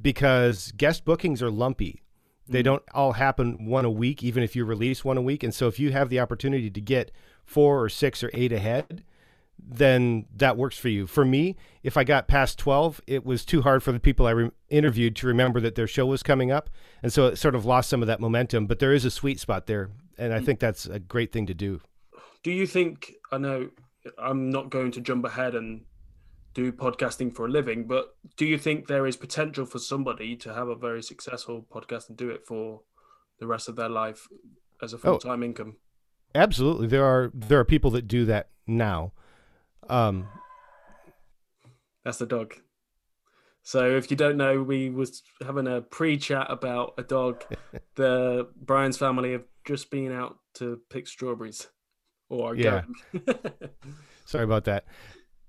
because 0.00 0.72
guest 0.76 1.04
bookings 1.04 1.42
are 1.42 1.50
lumpy. 1.50 2.02
They 2.48 2.62
don't 2.62 2.82
all 2.94 3.12
happen 3.12 3.66
one 3.66 3.84
a 3.84 3.90
week, 3.90 4.22
even 4.22 4.42
if 4.42 4.56
you 4.56 4.64
release 4.64 5.04
one 5.04 5.18
a 5.18 5.22
week. 5.22 5.42
And 5.42 5.54
so 5.54 5.66
if 5.66 5.78
you 5.78 5.92
have 5.92 6.08
the 6.08 6.20
opportunity 6.20 6.70
to 6.70 6.80
get 6.80 7.10
four 7.44 7.82
or 7.82 7.88
six 7.88 8.22
or 8.22 8.30
eight 8.32 8.52
ahead, 8.52 9.02
then 9.58 10.26
that 10.34 10.56
works 10.56 10.78
for 10.78 10.88
you. 10.88 11.06
For 11.06 11.24
me, 11.24 11.56
if 11.82 11.96
I 11.96 12.04
got 12.04 12.28
past 12.28 12.58
12, 12.58 13.00
it 13.06 13.24
was 13.24 13.44
too 13.44 13.62
hard 13.62 13.82
for 13.82 13.92
the 13.92 14.00
people 14.00 14.26
I 14.26 14.30
re- 14.30 14.50
interviewed 14.70 15.16
to 15.16 15.26
remember 15.26 15.60
that 15.60 15.74
their 15.74 15.86
show 15.86 16.06
was 16.06 16.22
coming 16.22 16.50
up. 16.50 16.70
And 17.02 17.12
so 17.12 17.26
it 17.26 17.36
sort 17.36 17.54
of 17.54 17.66
lost 17.66 17.90
some 17.90 18.02
of 18.02 18.06
that 18.06 18.20
momentum. 18.20 18.66
But 18.66 18.78
there 18.78 18.94
is 18.94 19.04
a 19.04 19.10
sweet 19.10 19.40
spot 19.40 19.66
there. 19.66 19.90
And 20.16 20.32
I 20.32 20.38
mm. 20.38 20.44
think 20.44 20.60
that's 20.60 20.86
a 20.86 20.98
great 20.98 21.32
thing 21.32 21.46
to 21.46 21.54
do. 21.54 21.80
Do 22.42 22.50
you 22.50 22.66
think, 22.66 23.14
I 23.32 23.38
know 23.38 23.70
I'm 24.18 24.50
not 24.50 24.70
going 24.70 24.92
to 24.92 25.00
jump 25.00 25.24
ahead 25.24 25.54
and 25.54 25.82
do 26.54 26.72
podcasting 26.72 27.34
for 27.34 27.46
a 27.46 27.50
living, 27.50 27.86
but 27.86 28.16
do 28.36 28.46
you 28.46 28.58
think 28.58 28.86
there 28.86 29.06
is 29.06 29.16
potential 29.16 29.66
for 29.66 29.78
somebody 29.78 30.36
to 30.36 30.54
have 30.54 30.68
a 30.68 30.74
very 30.74 31.02
successful 31.02 31.66
podcast 31.70 32.08
and 32.08 32.16
do 32.16 32.30
it 32.30 32.46
for 32.46 32.82
the 33.38 33.46
rest 33.46 33.68
of 33.68 33.76
their 33.76 33.88
life 33.88 34.26
as 34.82 34.92
a 34.92 34.98
full 34.98 35.18
time 35.18 35.42
oh, 35.42 35.46
income? 35.46 35.76
Absolutely, 36.34 36.86
there 36.86 37.04
are 37.04 37.30
there 37.34 37.58
are 37.58 37.64
people 37.64 37.90
that 37.92 38.06
do 38.06 38.24
that 38.26 38.48
now. 38.66 39.12
Um, 39.88 40.28
that's 42.04 42.18
the 42.18 42.26
dog. 42.26 42.54
So 43.62 43.96
if 43.96 44.10
you 44.10 44.16
don't 44.16 44.36
know, 44.36 44.62
we 44.62 44.88
was 44.88 45.22
having 45.44 45.66
a 45.66 45.82
pre-chat 45.82 46.46
about 46.48 46.94
a 46.96 47.02
dog. 47.02 47.44
the 47.96 48.48
Brian's 48.56 48.96
family 48.96 49.32
have 49.32 49.44
just 49.66 49.90
been 49.90 50.10
out 50.10 50.38
to 50.54 50.80
pick 50.88 51.06
strawberries, 51.06 51.68
or 52.28 52.54
yeah. 52.54 52.82
Sorry 54.24 54.44
about 54.44 54.64
that. 54.64 54.84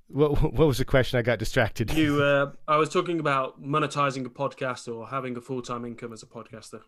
What 0.08 0.42
what 0.42 0.68
was 0.68 0.78
the 0.78 0.86
question? 0.86 1.20
I 1.20 1.22
got 1.22 1.40
distracted. 1.40 1.92
You, 1.94 2.24
uh, 2.24 2.52
I 2.68 2.78
was 2.78 2.90
talking 2.90 3.20
about 3.20 3.62
monetizing 3.62 4.26
a 4.26 4.30
podcast 4.30 4.94
or 4.94 5.08
having 5.08 5.38
a 5.38 5.42
full 5.42 5.62
time 5.62 5.86
income 5.86 6.14
as 6.14 6.24
a 6.24 6.26
podcaster. 6.26 6.82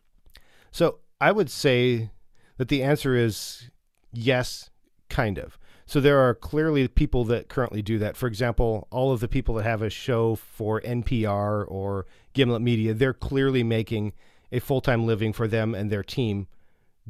So 0.71 0.99
I 1.19 1.31
would 1.31 1.49
say 1.49 2.09
that 2.57 2.69
the 2.69 2.81
answer 2.83 3.15
is 3.15 3.69
yes, 4.11 4.69
kind 5.09 5.37
of. 5.37 5.57
So 5.85 5.99
there 5.99 6.19
are 6.19 6.33
clearly 6.33 6.87
people 6.87 7.25
that 7.25 7.49
currently 7.49 7.81
do 7.81 7.99
that. 7.99 8.15
For 8.15 8.25
example, 8.27 8.87
all 8.91 9.11
of 9.11 9.19
the 9.19 9.27
people 9.27 9.55
that 9.55 9.63
have 9.63 9.81
a 9.81 9.89
show 9.89 10.35
for 10.35 10.79
NPR 10.81 11.65
or 11.67 12.05
Gimlet 12.33 12.61
Media, 12.61 12.93
they're 12.93 13.13
clearly 13.13 13.61
making 13.61 14.13
a 14.51 14.59
full 14.59 14.79
time 14.81 15.05
living 15.05 15.33
for 15.33 15.47
them 15.47 15.75
and 15.75 15.91
their 15.91 16.03
team 16.03 16.47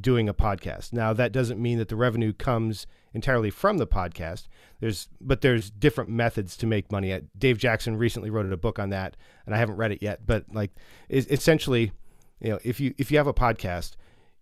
doing 0.01 0.27
a 0.27 0.33
podcast. 0.33 0.93
Now 0.93 1.13
that 1.13 1.31
doesn't 1.31 1.61
mean 1.61 1.77
that 1.77 1.89
the 1.89 1.95
revenue 1.95 2.33
comes 2.33 2.87
entirely 3.13 3.49
from 3.49 3.77
the 3.77 3.87
podcast. 3.87 4.47
There's 4.79 5.07
but 5.19 5.41
there's 5.41 5.69
different 5.69 6.09
methods 6.09 6.57
to 6.57 6.67
make 6.67 6.91
money. 6.91 7.13
Uh, 7.13 7.21
Dave 7.37 7.57
Jackson 7.57 7.97
recently 7.97 8.29
wrote 8.29 8.51
a 8.51 8.57
book 8.57 8.79
on 8.79 8.89
that, 8.89 9.15
and 9.45 9.53
I 9.53 9.57
haven't 9.57 9.77
read 9.77 9.91
it 9.91 10.01
yet. 10.01 10.25
But 10.25 10.45
like, 10.51 10.71
essentially, 11.09 11.91
you 12.39 12.49
know, 12.49 12.59
if 12.63 12.79
you 12.79 12.93
if 12.97 13.11
you 13.11 13.17
have 13.17 13.27
a 13.27 13.33
podcast, 13.33 13.93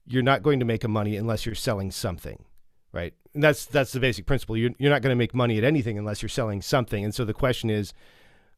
you're 0.06 0.24
not 0.24 0.44
going 0.44 0.60
to 0.60 0.66
make 0.66 0.84
a 0.84 0.88
money 0.88 1.18
unless 1.18 1.46
you're 1.46 1.56
selling 1.56 1.92
something, 1.92 2.44
right? 2.92 3.14
And 3.34 3.44
that's 3.44 3.66
that's 3.66 3.92
the 3.92 4.00
basic 4.00 4.26
principle. 4.26 4.58
You're 4.58 4.72
you're 4.78 4.92
not 4.92 5.02
going 5.02 5.12
to 5.12 5.20
make 5.20 5.36
money 5.36 5.58
at 5.58 5.64
anything 5.64 5.98
unless 5.98 6.22
you're 6.22 6.30
selling 6.30 6.62
something. 6.62 7.04
And 7.04 7.14
so 7.14 7.26
the 7.26 7.34
question 7.34 7.70
is, 7.70 7.94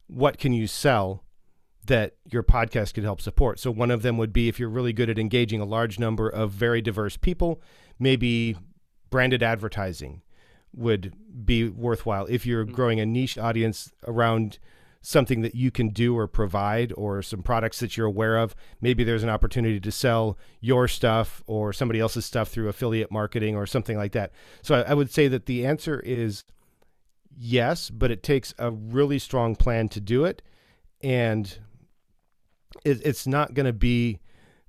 what 0.06 0.38
can 0.38 0.52
you 0.52 0.66
sell 0.66 1.24
that 1.86 2.14
your 2.24 2.42
podcast 2.42 2.94
could 2.94 3.04
help 3.04 3.20
support. 3.20 3.58
So 3.58 3.70
one 3.70 3.90
of 3.90 4.02
them 4.02 4.16
would 4.18 4.32
be 4.32 4.48
if 4.48 4.58
you're 4.58 4.68
really 4.68 4.92
good 4.92 5.10
at 5.10 5.18
engaging 5.18 5.60
a 5.60 5.64
large 5.64 5.98
number 5.98 6.28
of 6.28 6.50
very 6.50 6.80
diverse 6.80 7.16
people, 7.16 7.60
maybe 7.98 8.56
branded 9.10 9.42
advertising 9.42 10.22
would 10.74 11.14
be 11.44 11.68
worthwhile. 11.68 12.26
If 12.26 12.46
you're 12.46 12.64
mm-hmm. 12.64 12.74
growing 12.74 13.00
a 13.00 13.06
niche 13.06 13.36
audience 13.36 13.92
around 14.06 14.58
something 15.04 15.42
that 15.42 15.56
you 15.56 15.70
can 15.70 15.88
do 15.88 16.16
or 16.16 16.28
provide 16.28 16.92
or 16.96 17.22
some 17.22 17.42
products 17.42 17.80
that 17.80 17.96
you're 17.96 18.06
aware 18.06 18.38
of, 18.38 18.54
maybe 18.80 19.02
there's 19.02 19.24
an 19.24 19.28
opportunity 19.28 19.80
to 19.80 19.90
sell 19.90 20.38
your 20.60 20.86
stuff 20.86 21.42
or 21.46 21.72
somebody 21.72 21.98
else's 21.98 22.24
stuff 22.24 22.48
through 22.48 22.68
affiliate 22.68 23.10
marketing 23.10 23.56
or 23.56 23.66
something 23.66 23.96
like 23.96 24.12
that. 24.12 24.30
So 24.62 24.76
I, 24.76 24.82
I 24.82 24.94
would 24.94 25.10
say 25.10 25.26
that 25.28 25.46
the 25.46 25.66
answer 25.66 25.98
is 26.00 26.44
yes, 27.36 27.90
but 27.90 28.12
it 28.12 28.22
takes 28.22 28.54
a 28.58 28.70
really 28.70 29.18
strong 29.18 29.56
plan 29.56 29.88
to 29.88 30.00
do 30.00 30.24
it. 30.24 30.40
And 31.02 31.58
it, 32.84 33.00
it's 33.04 33.26
not 33.26 33.54
going 33.54 33.66
to 33.66 33.72
be 33.72 34.20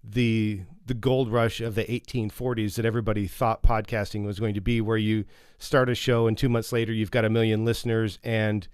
the 0.03 0.61
the 0.85 0.93
gold 0.93 1.31
rush 1.31 1.61
of 1.61 1.75
the 1.75 1.85
1840s 1.85 2.75
that 2.75 2.85
everybody 2.85 3.25
thought 3.25 3.63
podcasting 3.63 4.25
was 4.25 4.37
going 4.37 4.53
to 4.53 4.61
be, 4.61 4.81
where 4.81 4.97
you 4.97 5.23
start 5.57 5.89
a 5.89 5.95
show 5.95 6.27
and 6.27 6.37
two 6.37 6.49
months 6.49 6.73
later 6.73 6.91
you've 6.91 7.11
got 7.11 7.23
a 7.23 7.29
million 7.29 7.63
listeners 7.63 8.19
and 8.21 8.67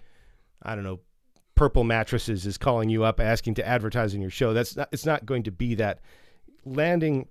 I 0.63 0.73
don't 0.73 0.83
know, 0.83 0.99
Purple 1.55 1.83
Mattresses 1.83 2.45
is 2.45 2.57
calling 2.57 2.89
you 2.89 3.03
up 3.03 3.19
asking 3.19 3.55
to 3.55 3.67
advertise 3.67 4.13
in 4.13 4.21
your 4.21 4.29
show. 4.29 4.53
That's 4.53 4.75
not. 4.75 4.89
It's 4.91 5.05
not 5.05 5.25
going 5.25 5.43
to 5.43 5.51
be 5.51 5.75
that. 5.75 5.99
Landing 6.65 7.27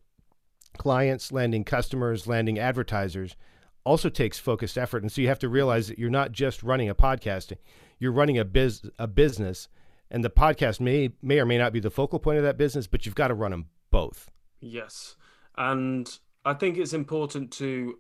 clients, 0.76 1.32
landing 1.32 1.64
customers, 1.64 2.26
landing 2.26 2.58
advertisers 2.58 3.36
also 3.84 4.10
takes 4.10 4.38
focused 4.38 4.76
effort, 4.76 5.02
and 5.02 5.10
so 5.10 5.22
you 5.22 5.28
have 5.28 5.38
to 5.38 5.48
realize 5.48 5.88
that 5.88 5.98
you're 5.98 6.10
not 6.10 6.32
just 6.32 6.62
running 6.62 6.90
a 6.90 6.94
podcast; 6.94 7.54
you're 7.98 8.12
running 8.12 8.38
a 8.38 8.44
biz 8.44 8.82
a 8.98 9.06
business, 9.06 9.68
and 10.10 10.24
the 10.24 10.30
podcast 10.30 10.80
may 10.80 11.10
may 11.22 11.38
or 11.38 11.46
may 11.46 11.58
not 11.58 11.72
be 11.72 11.80
the 11.80 11.90
focal 11.90 12.18
point 12.18 12.38
of 12.38 12.44
that 12.44 12.56
business, 12.56 12.86
but 12.86 13.06
you've 13.06 13.14
got 13.14 13.28
to 13.28 13.34
run 13.34 13.50
them 13.50 13.66
both. 13.90 14.30
Yes. 14.60 15.16
And 15.56 16.18
I 16.44 16.54
think 16.54 16.78
it's 16.78 16.92
important 16.92 17.50
to 17.52 17.98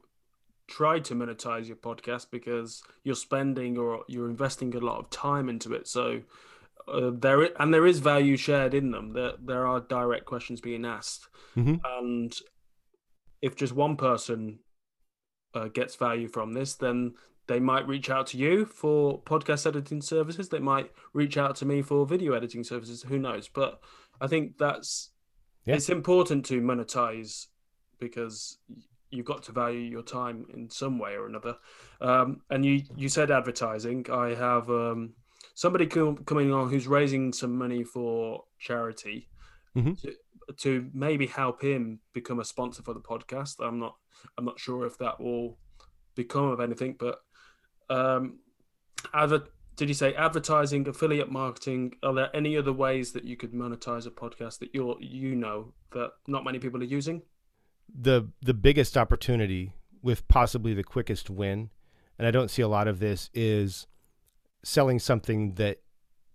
try 0.68 1.00
to 1.00 1.14
monetize 1.14 1.66
your 1.66 1.76
podcast 1.76 2.26
because 2.30 2.82
you're 3.02 3.14
spending 3.14 3.78
or 3.78 4.04
you're 4.06 4.28
investing 4.28 4.74
a 4.74 4.78
lot 4.78 4.98
of 4.98 5.10
time 5.10 5.48
into 5.48 5.72
it. 5.72 5.88
So 5.88 6.22
uh, 6.86 7.10
there 7.12 7.50
and 7.60 7.72
there 7.72 7.86
is 7.86 7.98
value 7.98 8.36
shared 8.36 8.74
in 8.74 8.90
them. 8.90 9.12
There 9.12 9.32
there 9.42 9.66
are 9.66 9.80
direct 9.80 10.24
questions 10.24 10.60
being 10.60 10.84
asked, 10.84 11.28
mm-hmm. 11.56 11.76
and 11.84 12.34
if 13.42 13.56
just 13.56 13.72
one 13.72 13.96
person 13.96 14.60
uh, 15.54 15.68
gets 15.68 15.96
value 15.96 16.28
from 16.28 16.52
this, 16.52 16.74
then 16.74 17.14
they 17.48 17.58
might 17.58 17.88
reach 17.88 18.10
out 18.10 18.26
to 18.28 18.38
you 18.38 18.66
for 18.66 19.20
podcast 19.22 19.66
editing 19.66 20.02
services. 20.02 20.50
They 20.50 20.58
might 20.58 20.92
reach 21.14 21.38
out 21.38 21.56
to 21.56 21.66
me 21.66 21.80
for 21.82 22.06
video 22.06 22.34
editing 22.34 22.62
services. 22.62 23.02
Who 23.02 23.18
knows? 23.18 23.48
But 23.48 23.80
I 24.20 24.26
think 24.26 24.58
that's 24.58 25.10
yeah. 25.64 25.74
it's 25.74 25.88
important 25.88 26.44
to 26.46 26.60
monetize 26.60 27.46
because 27.98 28.58
you've 29.10 29.26
got 29.26 29.42
to 29.44 29.52
value 29.52 29.80
your 29.80 30.02
time 30.02 30.46
in 30.52 30.68
some 30.68 30.98
way 30.98 31.14
or 31.14 31.26
another. 31.26 31.56
Um, 32.02 32.42
and 32.50 32.64
you 32.64 32.82
you 32.96 33.08
said 33.08 33.30
advertising. 33.30 34.06
I 34.12 34.34
have 34.34 34.68
um, 34.68 35.14
somebody 35.54 35.86
coming 35.86 36.52
on 36.52 36.68
who's 36.68 36.86
raising 36.86 37.32
some 37.32 37.56
money 37.56 37.82
for 37.82 38.44
charity 38.58 39.28
mm-hmm. 39.74 39.94
to, 39.94 40.14
to, 40.56 40.90
maybe 40.92 41.26
help 41.26 41.62
him 41.62 42.00
become 42.12 42.40
a 42.40 42.44
sponsor 42.44 42.82
for 42.82 42.92
the 42.92 43.00
podcast. 43.00 43.54
I'm 43.60 43.78
not 43.78 43.96
I'm 44.36 44.44
not 44.44 44.60
sure 44.60 44.84
if 44.84 44.98
that 44.98 45.18
will 45.18 45.56
become 46.14 46.46
of 46.46 46.60
anything, 46.60 46.96
but 46.98 47.20
um, 47.90 48.38
adver- 49.12 49.48
did 49.76 49.88
you 49.88 49.94
say 49.94 50.14
advertising, 50.14 50.88
affiliate 50.88 51.30
marketing? 51.30 51.94
Are 52.02 52.12
there 52.12 52.34
any 52.34 52.56
other 52.56 52.72
ways 52.72 53.12
that 53.12 53.24
you 53.24 53.36
could 53.36 53.52
monetize 53.52 54.06
a 54.06 54.10
podcast 54.10 54.58
that 54.58 54.74
you're 54.74 54.96
you 55.00 55.36
know 55.36 55.72
that 55.92 56.10
not 56.26 56.44
many 56.44 56.58
people 56.58 56.80
are 56.80 56.86
using? 56.86 57.22
The 57.96 58.28
the 58.42 58.54
biggest 58.54 58.96
opportunity 58.96 59.72
with 60.02 60.26
possibly 60.28 60.74
the 60.74 60.84
quickest 60.84 61.30
win, 61.30 61.70
and 62.18 62.26
I 62.26 62.30
don't 62.30 62.50
see 62.50 62.62
a 62.62 62.68
lot 62.68 62.88
of 62.88 62.98
this, 62.98 63.30
is 63.34 63.86
selling 64.62 64.98
something 64.98 65.54
that 65.54 65.80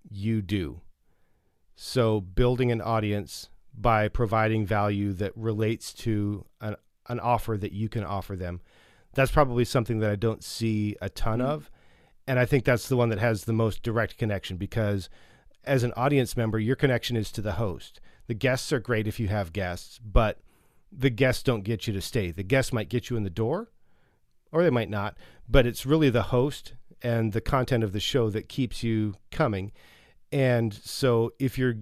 you 0.10 0.42
do. 0.42 0.82
So 1.76 2.22
building 2.22 2.72
an 2.72 2.82
audience 2.82 3.50
by 3.76 4.08
providing 4.08 4.66
value 4.66 5.14
that 5.14 5.36
relates 5.36 5.94
to 5.94 6.46
an, 6.62 6.76
an 7.08 7.20
offer 7.20 7.58
that 7.58 7.74
you 7.74 7.90
can 7.90 8.04
offer 8.04 8.36
them. 8.36 8.62
That's 9.14 9.32
probably 9.32 9.66
something 9.66 10.00
that 10.00 10.10
I 10.10 10.16
don't 10.16 10.44
see 10.44 10.96
a 11.02 11.10
ton 11.10 11.40
mm-hmm. 11.40 11.50
of 11.50 11.70
and 12.28 12.40
I 12.40 12.46
think 12.46 12.64
that's 12.64 12.88
the 12.88 12.96
one 12.96 13.10
that 13.10 13.20
has 13.20 13.44
the 13.44 13.54
most 13.54 13.84
direct 13.84 14.18
connection 14.18 14.58
because 14.58 15.10
as 15.64 15.84
an 15.84 15.94
audience 15.96 16.38
member, 16.38 16.60
your 16.60 16.76
connection 16.76 17.18
is 17.18 17.32
to 17.34 17.42
the 17.42 17.54
host. 17.54 18.00
The 18.28 18.34
guests 18.34 18.72
are 18.72 18.80
great 18.80 19.08
if 19.08 19.20
you 19.20 19.28
have 19.28 19.54
guests, 19.54 20.00
but 20.00 20.40
the 20.92 21.10
guests 21.10 21.44
don't 21.44 21.64
get 21.64 21.88
you 21.88 21.94
to 21.94 22.02
stay. 22.02 22.32
The 22.32 22.44
guests 22.44 22.72
might 22.72 22.90
get 22.90 23.10
you 23.10 23.18
in 23.18 23.24
the 23.24 23.30
door, 23.30 23.72
or 24.52 24.64
they 24.64 24.70
might 24.70 24.90
not, 24.90 25.18
but 25.50 25.66
it's 25.66 25.86
really 25.86 26.10
the 26.10 26.24
host 26.24 26.74
and 27.02 27.34
the 27.34 27.42
content 27.42 27.84
of 27.84 27.92
the 27.92 28.00
show 28.00 28.30
that 28.30 28.48
keeps 28.48 28.84
you 28.84 29.16
coming. 29.32 29.72
And 30.32 30.74
so 30.74 31.34
if 31.40 31.58
you're 31.58 31.76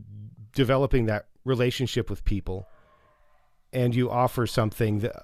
developing 0.53 1.05
that 1.05 1.27
relationship 1.45 2.09
with 2.09 2.25
people 2.25 2.67
and 3.71 3.93
you 3.93 4.09
offer 4.09 4.47
something 4.47 4.99
that 4.99 5.23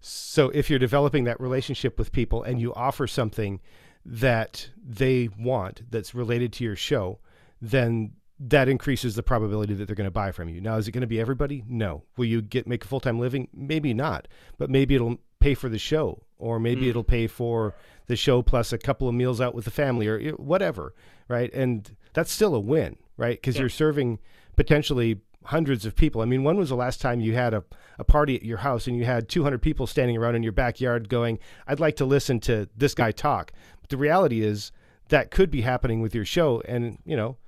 so 0.00 0.50
if 0.50 0.70
you're 0.70 0.78
developing 0.78 1.24
that 1.24 1.40
relationship 1.40 1.98
with 1.98 2.12
people 2.12 2.42
and 2.42 2.60
you 2.60 2.72
offer 2.74 3.06
something 3.06 3.60
that 4.04 4.70
they 4.82 5.28
want 5.38 5.82
that's 5.90 6.14
related 6.14 6.52
to 6.54 6.64
your 6.64 6.76
show, 6.76 7.18
then 7.60 8.12
that 8.40 8.68
increases 8.68 9.16
the 9.16 9.22
probability 9.22 9.74
that 9.74 9.86
they're 9.86 9.96
going 9.96 10.04
to 10.04 10.10
buy 10.10 10.30
from 10.30 10.48
you. 10.48 10.60
Now, 10.60 10.76
is 10.76 10.86
it 10.86 10.92
going 10.92 11.02
to 11.02 11.08
be 11.08 11.20
everybody? 11.20 11.64
No. 11.68 12.04
Will 12.16 12.26
you 12.26 12.40
get 12.40 12.66
make 12.66 12.84
a 12.84 12.88
full 12.88 13.00
time 13.00 13.18
living? 13.18 13.48
Maybe 13.52 13.92
not. 13.92 14.28
But 14.58 14.70
maybe 14.70 14.94
it'll 14.94 15.18
pay 15.40 15.54
for 15.54 15.68
the 15.68 15.78
show, 15.78 16.22
or 16.38 16.60
maybe 16.60 16.86
mm. 16.86 16.90
it'll 16.90 17.04
pay 17.04 17.26
for 17.26 17.74
the 18.06 18.16
show 18.16 18.42
plus 18.42 18.72
a 18.72 18.78
couple 18.78 19.08
of 19.08 19.14
meals 19.14 19.40
out 19.40 19.54
with 19.54 19.64
the 19.64 19.70
family, 19.70 20.06
or 20.06 20.30
whatever, 20.32 20.94
right? 21.28 21.52
And 21.52 21.94
that's 22.12 22.32
still 22.32 22.54
a 22.54 22.60
win, 22.60 22.96
right? 23.16 23.36
Because 23.36 23.56
yeah. 23.56 23.62
you're 23.62 23.68
serving 23.68 24.18
potentially 24.56 25.20
hundreds 25.48 25.86
of 25.86 25.96
people. 25.96 26.20
I 26.20 26.26
mean, 26.26 26.44
when 26.44 26.58
was 26.58 26.68
the 26.68 26.76
last 26.76 27.00
time 27.00 27.20
you 27.20 27.32
had 27.32 27.54
a, 27.54 27.64
a 27.98 28.04
party 28.04 28.36
at 28.36 28.42
your 28.42 28.58
house 28.58 28.86
and 28.86 28.98
you 28.98 29.06
had 29.06 29.30
200 29.30 29.62
people 29.62 29.86
standing 29.86 30.14
around 30.14 30.34
in 30.34 30.42
your 30.42 30.52
backyard 30.52 31.08
going, 31.08 31.38
I'd 31.66 31.80
like 31.80 31.96
to 31.96 32.04
listen 32.04 32.38
to 32.40 32.68
this 32.76 32.94
guy 32.94 33.12
talk? 33.12 33.52
But 33.80 33.88
the 33.88 33.96
reality 33.96 34.42
is 34.42 34.72
that 35.08 35.30
could 35.30 35.50
be 35.50 35.62
happening 35.62 36.02
with 36.02 36.14
your 36.14 36.26
show. 36.26 36.60
And, 36.68 36.98
you 37.06 37.16
know, 37.16 37.38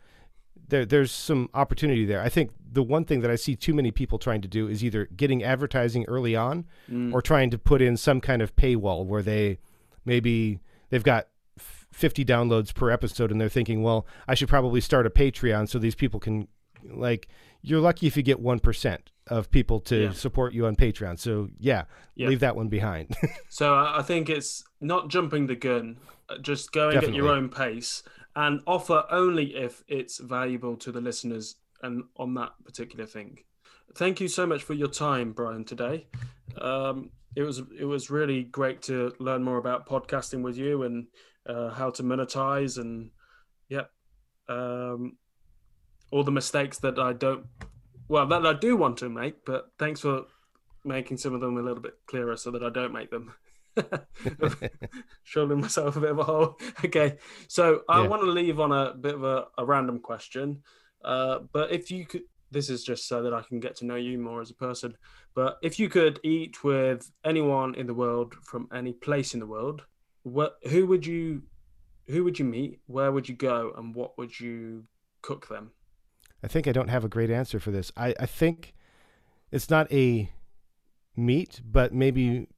there, 0.69 0.87
there's 0.87 1.13
some 1.13 1.51
opportunity 1.53 2.07
there. 2.07 2.23
I 2.23 2.31
think 2.31 2.53
the 2.73 2.83
one 2.83 3.05
thing 3.05 3.21
that 3.21 3.31
I 3.31 3.37
see 3.37 3.55
too 3.55 3.75
many 3.75 3.91
people 3.91 4.19
trying 4.19 4.41
to 4.41 4.49
do 4.49 4.67
is 4.67 4.83
either 4.83 5.05
getting 5.15 5.45
advertising 5.45 6.07
early 6.09 6.35
on 6.35 6.65
mm. 6.91 7.13
or 7.13 7.21
trying 7.21 7.51
to 7.51 7.59
put 7.59 7.83
in 7.83 7.99
some 7.99 8.23
kind 8.23 8.41
of 8.41 8.57
paywall 8.57 9.05
where 9.05 9.23
they 9.23 9.59
maybe 10.07 10.61
they've 10.89 11.05
got 11.05 11.29
50 11.59 12.25
downloads 12.25 12.73
per 12.73 12.91
episode 12.91 13.31
and 13.31 13.39
they're 13.39 13.51
thinking, 13.51 13.83
well, 13.83 14.07
I 14.27 14.35
should 14.35 14.49
probably 14.49 14.81
start 14.81 15.05
a 15.05 15.11
Patreon 15.11 15.69
so 15.69 15.79
these 15.79 15.95
people 15.95 16.19
can 16.19 16.49
like 16.89 17.29
you're 17.63 17.81
lucky 17.81 18.07
if 18.07 18.17
you 18.17 18.23
get 18.23 18.43
1% 18.43 18.99
of 19.27 19.51
people 19.51 19.81
to 19.81 20.05
yeah. 20.05 20.13
support 20.13 20.53
you 20.55 20.67
on 20.67 20.77
Patreon. 20.77 21.19
So, 21.19 21.49
yeah, 21.59 21.85
yeah. 22.15 22.29
leave 22.29 22.41
that 22.41 22.57
one 22.57 22.69
behind. 22.69 23.15
so, 23.49 23.75
I 23.75 24.03
think 24.03 24.29
it's 24.29 24.65
not 24.81 25.09
jumping 25.09 25.47
the 25.47 25.57
gun, 25.57 25.99
uh, 26.29 26.39
just 26.39 26.73
going 26.73 26.95
Definitely. 26.95 27.19
at 27.19 27.23
your 27.23 27.33
own 27.33 27.49
pace 27.49 28.03
and 28.37 28.61
offer 28.67 29.05
only 29.11 29.57
if 29.57 29.83
it's 29.89 30.19
valuable 30.19 30.77
to 30.77 30.93
the 30.93 31.01
listeners 31.01 31.57
and 31.83 32.05
on 32.17 32.35
that 32.35 32.53
particular 32.65 33.07
thing. 33.07 33.39
Thank 33.95 34.21
you 34.21 34.29
so 34.29 34.47
much 34.47 34.63
for 34.63 34.75
your 34.75 34.89
time, 34.89 35.33
Brian, 35.33 35.65
today. 35.65 36.07
Um, 36.61 37.11
it 37.37 37.43
was 37.43 37.63
it 37.79 37.85
was 37.85 38.11
really 38.11 38.45
great 38.45 38.83
to 38.83 39.13
learn 39.19 39.43
more 39.43 39.59
about 39.59 39.87
podcasting 39.87 40.43
with 40.43 40.57
you 40.57 40.83
and 40.83 41.07
uh, 41.47 41.71
how 41.71 41.91
to 41.91 42.03
monetize 42.03 42.79
and 42.79 43.11
yeah 43.69 43.85
um, 44.49 45.17
all 46.11 46.25
the 46.25 46.31
mistakes 46.31 46.79
that 46.79 46.99
I 46.99 47.13
don't, 47.13 47.47
well, 48.09 48.27
that 48.27 48.47
I 48.47 48.53
do 48.53 48.77
want 48.77 48.99
to 48.99 49.09
make. 49.09 49.45
But 49.45 49.71
thanks 49.79 50.01
for 50.01 50.25
making 50.85 51.19
some 51.19 51.35
of 51.35 51.41
them 51.41 51.57
a 51.57 51.63
little 51.63 51.83
bit 51.83 51.95
clearer 52.07 52.37
so 52.37 52.51
that 52.53 52.63
I 52.63 52.71
don't 52.71 52.93
make 52.93 53.11
them. 53.11 53.35
Shoveling 55.25 55.61
myself 55.61 55.97
a 55.97 56.01
bit 56.01 56.11
of 56.11 56.19
a 56.19 56.25
hole. 56.25 56.59
Okay, 56.85 57.19
so 57.49 57.83
I 57.89 58.03
yeah. 58.03 58.09
want 58.09 58.23
to 58.23 58.31
leave 58.31 58.59
on 58.59 58.73
a 58.73 58.95
bit 58.95 59.15
of 59.15 59.25
a, 59.25 59.47
a 59.59 59.65
random 59.65 60.01
question. 60.01 60.63
Uh, 61.05 61.41
but 61.53 61.73
if 61.73 61.91
you 61.91 62.07
could, 62.07 62.23
this 62.51 62.69
is 62.69 62.83
just 62.83 63.07
so 63.07 63.23
that 63.23 63.33
I 63.33 63.43
can 63.43 63.61
get 63.61 63.77
to 63.77 63.87
know 63.87 63.95
you 63.95 64.19
more 64.19 64.41
as 64.41 64.51
a 64.51 64.55
person. 64.55 64.97
But 65.35 65.59
if 65.63 65.79
you 65.79 65.89
could 65.89 66.21
eat 66.25 66.65
with 66.65 67.11
anyone 67.25 67.75
in 67.75 67.87
the 67.87 67.95
world 67.95 68.35
from 68.43 68.69
any 68.75 68.93
place 68.93 69.35
in 69.35 69.41
the 69.41 69.47
world, 69.47 69.83
what 70.23 70.57
who 70.69 70.87
would 70.87 71.07
you 71.07 71.43
who 72.09 72.25
would 72.25 72.39
you 72.39 72.45
meet? 72.45 72.81
Where 72.87 73.13
would 73.13 73.29
you 73.29 73.37
go? 73.37 73.73
And 73.77 73.95
what 73.95 74.19
would 74.19 74.39
you 74.39 74.85
cook 75.23 75.49
them? 75.49 75.71
I 76.43 76.49
think 76.49 76.67
I 76.67 76.73
don't 76.73 76.89
have 76.89 77.05
a 77.05 77.09
great 77.09 77.31
answer 77.31 77.61
for 77.61 77.71
this. 77.71 77.93
I, 77.97 78.15
I 78.19 78.27
think 78.27 78.75
it's 79.51 79.71
not 79.71 79.93
a 79.93 80.31
meet, 81.17 81.61
but 81.65 81.93
maybe 81.93 82.49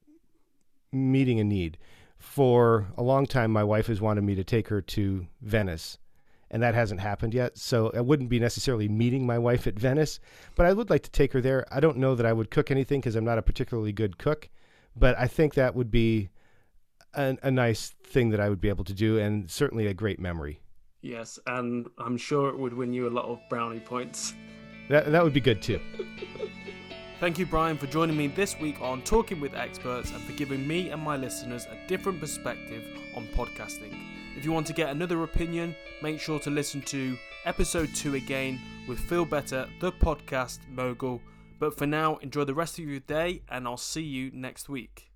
meeting 0.91 1.39
a 1.39 1.43
need. 1.43 1.77
For 2.17 2.87
a 2.97 3.03
long 3.03 3.25
time, 3.25 3.51
my 3.51 3.63
wife 3.63 3.87
has 3.87 3.99
wanted 3.99 4.23
me 4.23 4.35
to 4.35 4.43
take 4.43 4.69
her 4.69 4.81
to 4.81 5.27
Venice, 5.41 5.97
and 6.49 6.63
that 6.63 6.75
hasn't 6.75 7.01
happened 7.01 7.33
yet. 7.33 7.57
So 7.57 7.91
I 7.93 7.99
wouldn't 7.99 8.29
be 8.29 8.39
necessarily 8.39 8.87
meeting 8.87 9.25
my 9.25 9.37
wife 9.37 9.67
at 9.67 9.77
Venice, 9.77 10.19
but 10.55 10.65
I 10.65 10.71
would 10.71 10.89
like 10.89 11.03
to 11.03 11.11
take 11.11 11.33
her 11.33 11.41
there. 11.41 11.65
I 11.69 11.81
don't 11.81 11.97
know 11.97 12.15
that 12.15 12.25
I 12.25 12.31
would 12.31 12.49
cook 12.49 12.71
anything 12.71 13.01
because 13.01 13.17
I'm 13.17 13.25
not 13.25 13.37
a 13.37 13.41
particularly 13.43 13.91
good 13.91 14.17
cook, 14.17 14.49
but 14.95 15.17
I 15.17 15.27
think 15.27 15.55
that 15.55 15.75
would 15.75 15.91
be 15.91 16.29
a, 17.13 17.37
a 17.43 17.51
nice 17.51 17.93
thing 18.05 18.29
that 18.29 18.39
I 18.39 18.47
would 18.47 18.61
be 18.61 18.69
able 18.69 18.85
to 18.85 18.93
do, 18.93 19.19
and 19.19 19.51
certainly 19.51 19.87
a 19.87 19.93
great 19.93 20.19
memory. 20.19 20.61
Yes, 21.03 21.37
and 21.47 21.87
I'm 21.97 22.15
sure 22.15 22.47
it 22.47 22.57
would 22.57 22.73
win 22.73 22.93
you 22.93 23.09
a 23.09 23.11
lot 23.11 23.25
of 23.25 23.41
brownie 23.49 23.81
points. 23.81 24.33
That, 24.87 25.11
that 25.11 25.21
would 25.21 25.33
be 25.33 25.41
good 25.41 25.61
too. 25.61 25.81
Thank 27.19 27.37
you, 27.37 27.45
Brian, 27.45 27.77
for 27.77 27.87
joining 27.87 28.15
me 28.15 28.27
this 28.27 28.57
week 28.57 28.81
on 28.81 29.01
Talking 29.01 29.41
with 29.41 29.53
Experts 29.53 30.11
and 30.11 30.23
for 30.23 30.31
giving 30.31 30.65
me 30.65 30.89
and 30.91 31.01
my 31.01 31.17
listeners 31.17 31.65
a 31.65 31.87
different 31.87 32.21
perspective 32.21 32.85
on 33.17 33.27
podcasting. 33.27 33.93
If 34.37 34.45
you 34.45 34.53
want 34.53 34.65
to 34.67 34.73
get 34.73 34.91
another 34.91 35.23
opinion, 35.23 35.75
make 36.01 36.21
sure 36.21 36.39
to 36.39 36.49
listen 36.49 36.81
to 36.83 37.17
episode 37.43 37.93
2 37.93 38.15
again 38.15 38.61
with 38.87 38.99
Feel 38.99 39.25
Better, 39.25 39.67
the 39.81 39.91
podcast 39.91 40.59
mogul. 40.69 41.21
But 41.59 41.77
for 41.77 41.85
now, 41.85 42.15
enjoy 42.17 42.45
the 42.45 42.53
rest 42.53 42.79
of 42.79 42.85
your 42.85 43.01
day 43.01 43.41
and 43.49 43.67
I'll 43.67 43.75
see 43.75 44.03
you 44.03 44.31
next 44.33 44.69
week. 44.69 45.12